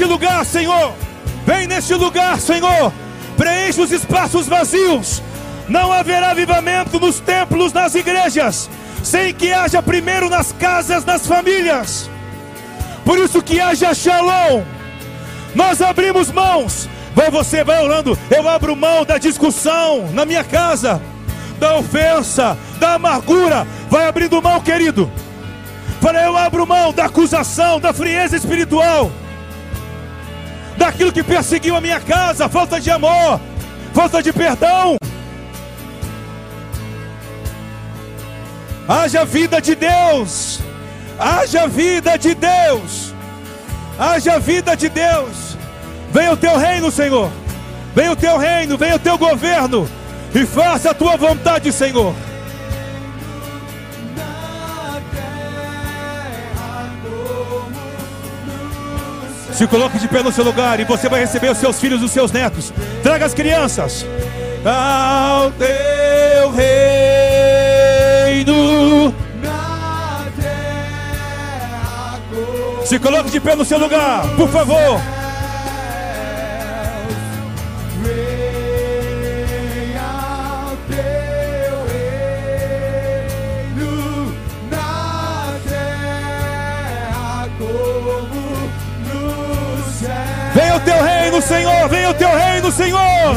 [0.05, 0.93] Neste lugar, Senhor.
[1.45, 2.93] Vem neste lugar, Senhor.
[3.35, 5.21] Preenche os espaços vazios.
[5.67, 8.69] Não haverá avivamento nos templos, nas igrejas,
[9.03, 12.09] sem que haja primeiro nas casas, nas famílias.
[13.03, 14.63] Por isso que haja shalom.
[15.55, 16.87] Nós abrimos mãos.
[17.15, 18.17] Vai você, vai orando.
[18.29, 21.01] Eu abro mão da discussão na minha casa,
[21.57, 23.65] da ofensa, da amargura.
[23.89, 25.09] Vai abrindo mão, querido.
[26.01, 29.09] Falei, eu abro mão da acusação, da frieza espiritual
[30.77, 33.39] daquilo que perseguiu a minha casa, falta de amor,
[33.93, 34.97] falta de perdão.
[38.87, 40.59] Haja vida de Deus,
[41.17, 43.13] haja vida de Deus,
[43.97, 45.57] haja vida de Deus.
[46.11, 47.31] Venha o teu reino, Senhor.
[47.95, 49.87] Venha o teu reino, venha o teu governo
[50.33, 52.13] e faça a tua vontade, Senhor.
[59.55, 62.05] Se coloque de pé no seu lugar e você vai receber os seus filhos e
[62.05, 62.73] os seus netos.
[63.01, 64.05] Traga as crianças
[64.65, 66.75] ao teu reino.
[72.83, 75.14] Se coloque de pé no seu lugar, por favor.
[90.75, 91.89] Venha o teu reino, Senhor.
[91.89, 93.35] Venha o teu reino, Senhor.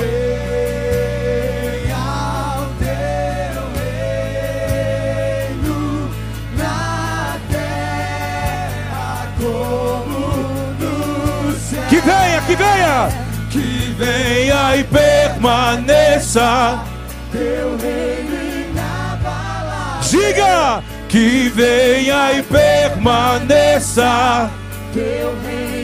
[11.88, 13.08] Que venha, que venha,
[13.50, 16.84] que venha e permaneça.
[17.32, 18.36] Teu reino
[18.72, 20.00] inabalável.
[20.02, 24.50] Diga que venha e permaneça.
[24.92, 25.77] Teu reino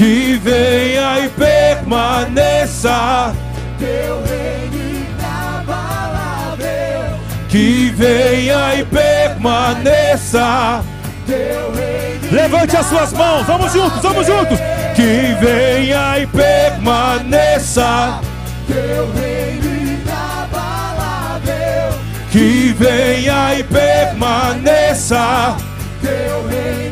[0.00, 3.34] que venha e permaneça.
[3.78, 4.78] Teu reino
[5.18, 7.18] inabalável.
[7.50, 10.82] Que venha e permaneça.
[11.26, 14.58] Teu reino Levante as suas mãos, vamos juntos, vamos juntos.
[14.96, 18.20] Que venha e permaneça.
[18.66, 21.92] Teu reino inabalável.
[22.32, 25.56] Que venha e permaneça.
[26.00, 26.89] Teu reino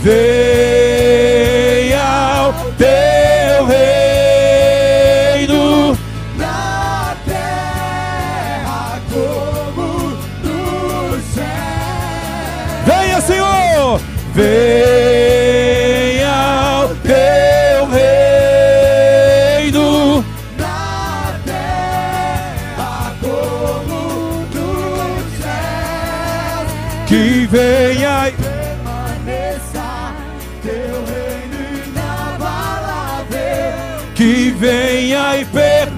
[0.00, 1.88] venha
[2.48, 3.66] o teu
[5.36, 5.98] reino
[6.36, 11.44] na terra como no céu.
[12.86, 14.00] Venha, Senhor,
[14.34, 14.97] venha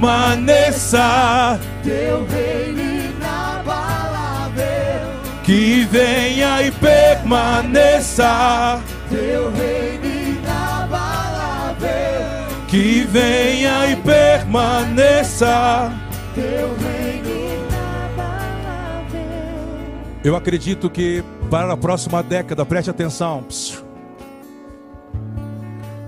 [0.00, 1.60] permaneça.
[1.82, 4.64] Teu reino inabalável.
[5.44, 8.30] que venha e permaneça.
[9.10, 10.06] Teu reino
[10.38, 11.88] inabalável,
[12.66, 15.92] que venha e permaneça.
[16.34, 17.28] teu reino
[17.66, 19.20] inabalável.
[20.24, 23.42] Eu acredito que para a próxima década, preste atenção.
[23.42, 23.80] Psiu.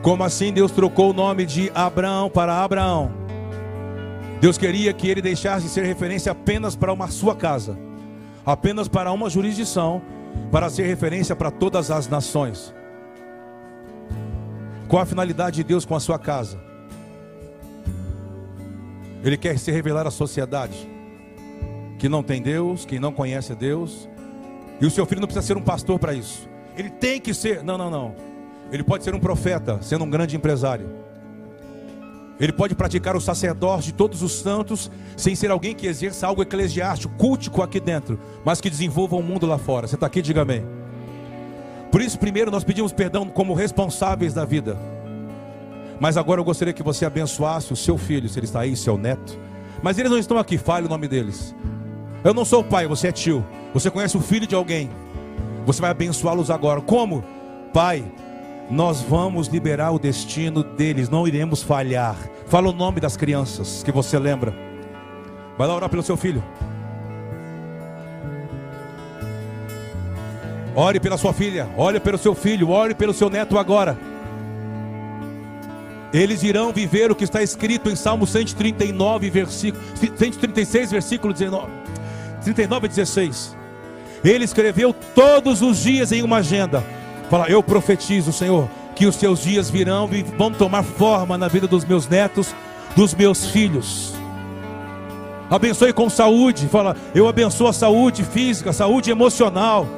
[0.00, 3.21] Como assim Deus trocou o nome de Abraão para Abraão?
[4.42, 7.78] Deus queria que ele deixasse de ser referência apenas para uma sua casa,
[8.44, 10.02] apenas para uma jurisdição,
[10.50, 12.74] para ser referência para todas as nações.
[14.88, 16.58] Qual a finalidade de Deus com a sua casa?
[19.22, 20.90] Ele quer se revelar à sociedade
[21.96, 24.08] que não tem Deus, que não conhece Deus,
[24.80, 26.48] e o seu filho não precisa ser um pastor para isso.
[26.76, 27.62] Ele tem que ser.
[27.62, 28.16] Não, não, não.
[28.72, 31.11] Ele pode ser um profeta, sendo um grande empresário.
[32.42, 36.42] Ele pode praticar o sacerdócio de todos os santos, sem ser alguém que exerça algo
[36.42, 39.86] eclesiástico, cultico aqui dentro, mas que desenvolva o um mundo lá fora.
[39.86, 40.66] Você está aqui, diga amém.
[41.92, 44.76] Por isso, primeiro nós pedimos perdão como responsáveis da vida.
[46.00, 48.98] Mas agora eu gostaria que você abençoasse o seu filho, se ele está aí, seu
[48.98, 49.38] neto.
[49.80, 51.54] Mas eles não estão aqui, fale o nome deles.
[52.24, 53.46] Eu não sou o pai, você é tio.
[53.72, 54.90] Você conhece o filho de alguém.
[55.64, 56.80] Você vai abençoá-los agora.
[56.80, 57.22] Como?
[57.72, 58.04] Pai,
[58.72, 62.16] nós vamos liberar o destino deles, não iremos falhar.
[62.46, 64.54] Fala o nome das crianças que você lembra.
[65.58, 66.42] Vai lá orar pelo seu filho.
[70.74, 73.94] Ore pela sua filha, ore pelo seu filho, ore pelo seu neto agora.
[76.10, 79.84] Eles irão viver o que está escrito em Salmo 139, versículo
[80.16, 81.66] 136, versículo 19.
[82.42, 83.54] 39 e 16.
[84.24, 86.82] Ele escreveu todos os dias em uma agenda.
[87.32, 91.66] Fala, eu profetizo, Senhor, que os seus dias virão e vão tomar forma na vida
[91.66, 92.54] dos meus netos,
[92.94, 94.12] dos meus filhos.
[95.50, 96.68] Abençoe com saúde.
[96.68, 99.88] Fala, eu abençoo a saúde física, saúde emocional.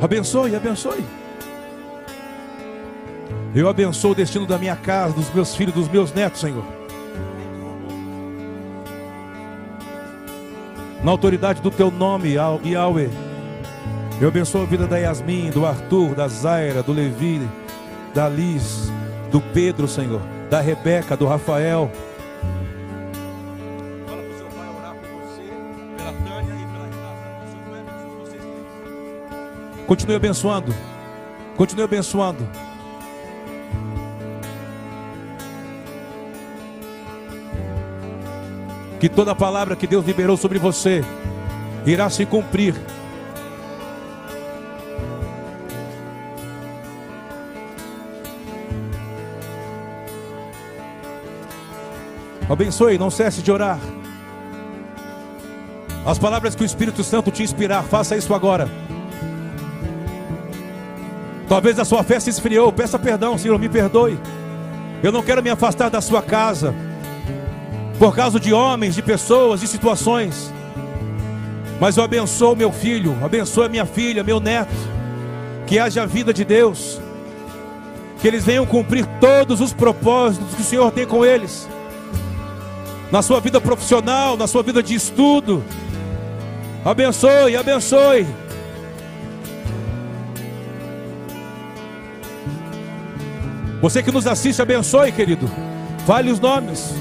[0.00, 1.04] Abençoe, abençoe.
[3.54, 6.64] Eu abençoo o destino da minha casa, dos meus filhos, dos meus netos, Senhor.
[11.04, 13.25] Na autoridade do teu nome, Yahweh.
[14.18, 17.46] Eu abençoo a vida da Yasmin, do Arthur, da Zaira, do Levi,
[18.14, 18.90] da Liz,
[19.30, 21.90] do Pedro, Senhor, da Rebeca, do Rafael.
[24.06, 25.42] Fala para o seu pai orar por você,
[25.98, 27.96] pela Tânia e pela Renata.
[29.86, 30.74] Continue abençoando.
[31.54, 32.48] Continue abençoando.
[38.98, 41.04] Que toda palavra que Deus liberou sobre você
[41.84, 42.74] irá se cumprir.
[52.48, 53.78] Abençoe, não cesse de orar.
[56.06, 58.68] As palavras que o Espírito Santo te inspirar, faça isso agora.
[61.48, 64.18] Talvez a sua fé se esfriou, peça perdão, Senhor, me perdoe.
[65.02, 66.74] Eu não quero me afastar da sua casa
[67.98, 70.52] por causa de homens, de pessoas, de situações.
[71.80, 74.74] Mas eu abençoo meu filho, abençoe minha filha, meu neto.
[75.66, 77.00] Que haja a vida de Deus.
[78.20, 81.68] Que eles venham cumprir todos os propósitos que o Senhor tem com eles.
[83.10, 85.64] Na sua vida profissional, na sua vida de estudo.
[86.84, 88.26] Abençoe, abençoe.
[93.80, 95.48] Você que nos assiste, abençoe, querido.
[96.06, 96.94] Fale os nomes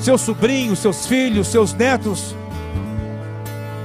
[0.00, 2.34] seus sobrinhos, seus filhos, seus netos,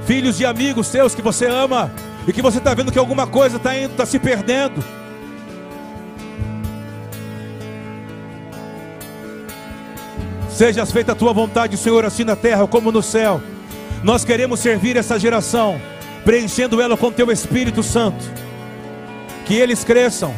[0.06, 1.90] filhos de amigos seus que você ama
[2.26, 4.82] e que você está vendo que alguma coisa está indo, está se perdendo.
[10.56, 13.40] Seja feita a tua vontade, Senhor, assim na terra como no céu.
[14.02, 15.80] Nós queremos servir essa geração,
[16.24, 18.24] preenchendo ela com teu Espírito Santo.
[19.44, 20.34] Que eles cresçam,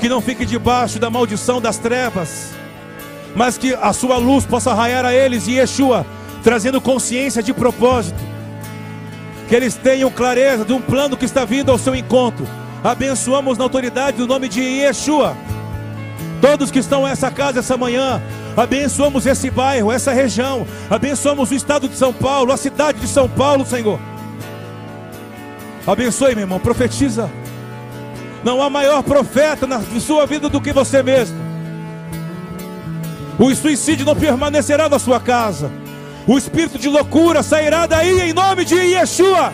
[0.00, 2.58] que não fiquem debaixo da maldição das trevas
[3.34, 6.06] mas que a sua luz possa raiar a eles e Yeshua,
[6.42, 8.18] trazendo consciência de propósito.
[9.48, 12.46] Que eles tenham clareza de um plano que está vindo ao seu encontro.
[12.82, 15.36] Abençoamos na autoridade do nome de Yeshua.
[16.40, 18.20] Todos que estão nessa casa essa manhã,
[18.58, 23.28] abençoamos esse bairro, essa região, abençoamos o estado de São Paulo, a cidade de São
[23.28, 24.00] Paulo, Senhor.
[25.86, 27.30] Abençoe, meu irmão, profetiza.
[28.44, 31.38] Não há maior profeta na sua vida do que você mesmo.
[33.38, 35.70] O suicídio não permanecerá na sua casa.
[36.26, 39.52] O espírito de loucura sairá daí em nome de Yeshua.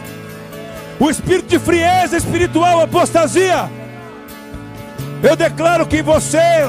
[0.99, 3.71] O espírito de frieza espiritual, apostasia.
[5.23, 6.69] Eu declaro que você,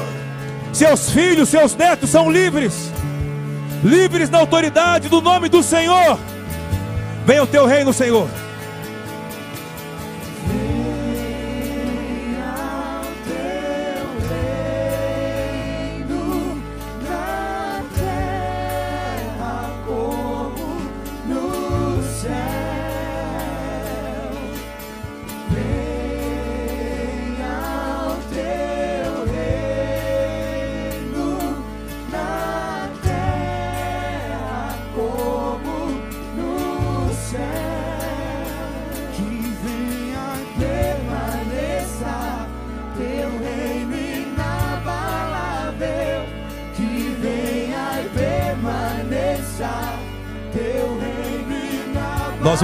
[0.76, 2.92] seus filhos, seus netos são livres.
[3.82, 6.18] Livres na autoridade do nome do Senhor.
[7.24, 8.28] Venha o teu reino, Senhor.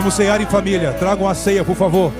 [0.03, 0.93] Vamos cear em família.
[0.95, 2.13] Tragam a ceia, por favor.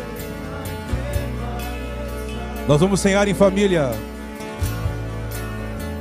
[2.69, 3.91] Nós vamos cear em família.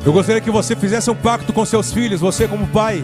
[0.06, 3.04] Eu gostaria que você fizesse um pacto com seus filhos, você como pai.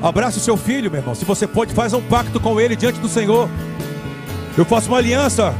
[0.00, 1.14] Abrace o seu filho, meu irmão.
[1.16, 3.48] Se você pode, faz um pacto com ele diante do Senhor.
[4.56, 5.52] Eu faço uma aliança.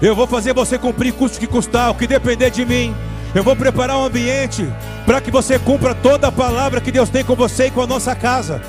[0.00, 2.92] Eu vou fazer você cumprir custo que custar, o que depender de mim.
[3.32, 4.66] Eu vou preparar um ambiente
[5.06, 7.86] para que você cumpra toda a palavra que Deus tem com você e com a
[7.86, 8.60] nossa casa.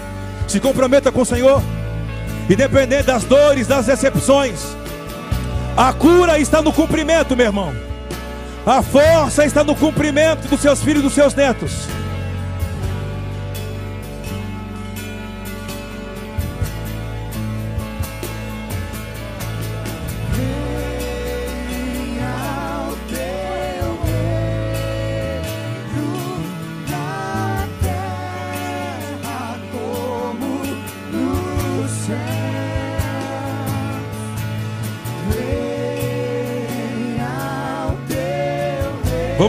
[0.48, 1.60] Se comprometa com o Senhor.
[2.50, 4.76] Independente das dores, das decepções.
[5.76, 7.74] A cura está no cumprimento, meu irmão.
[8.66, 11.88] A força está no cumprimento dos seus filhos e dos seus netos.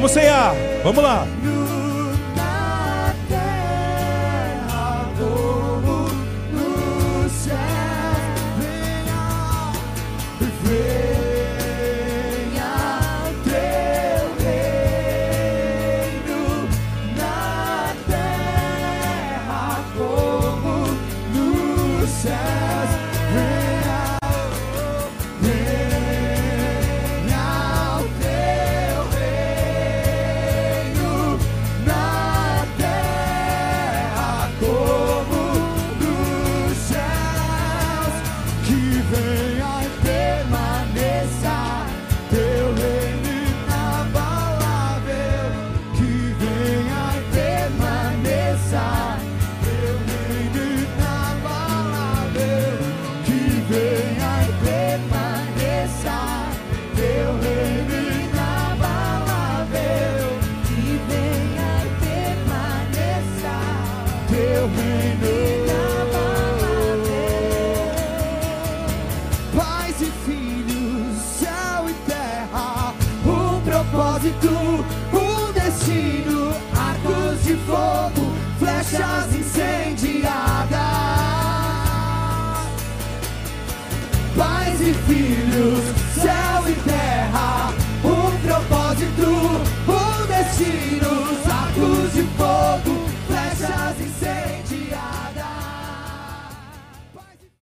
[0.04, 0.54] Vamos cear.
[0.84, 1.26] Vamos lá.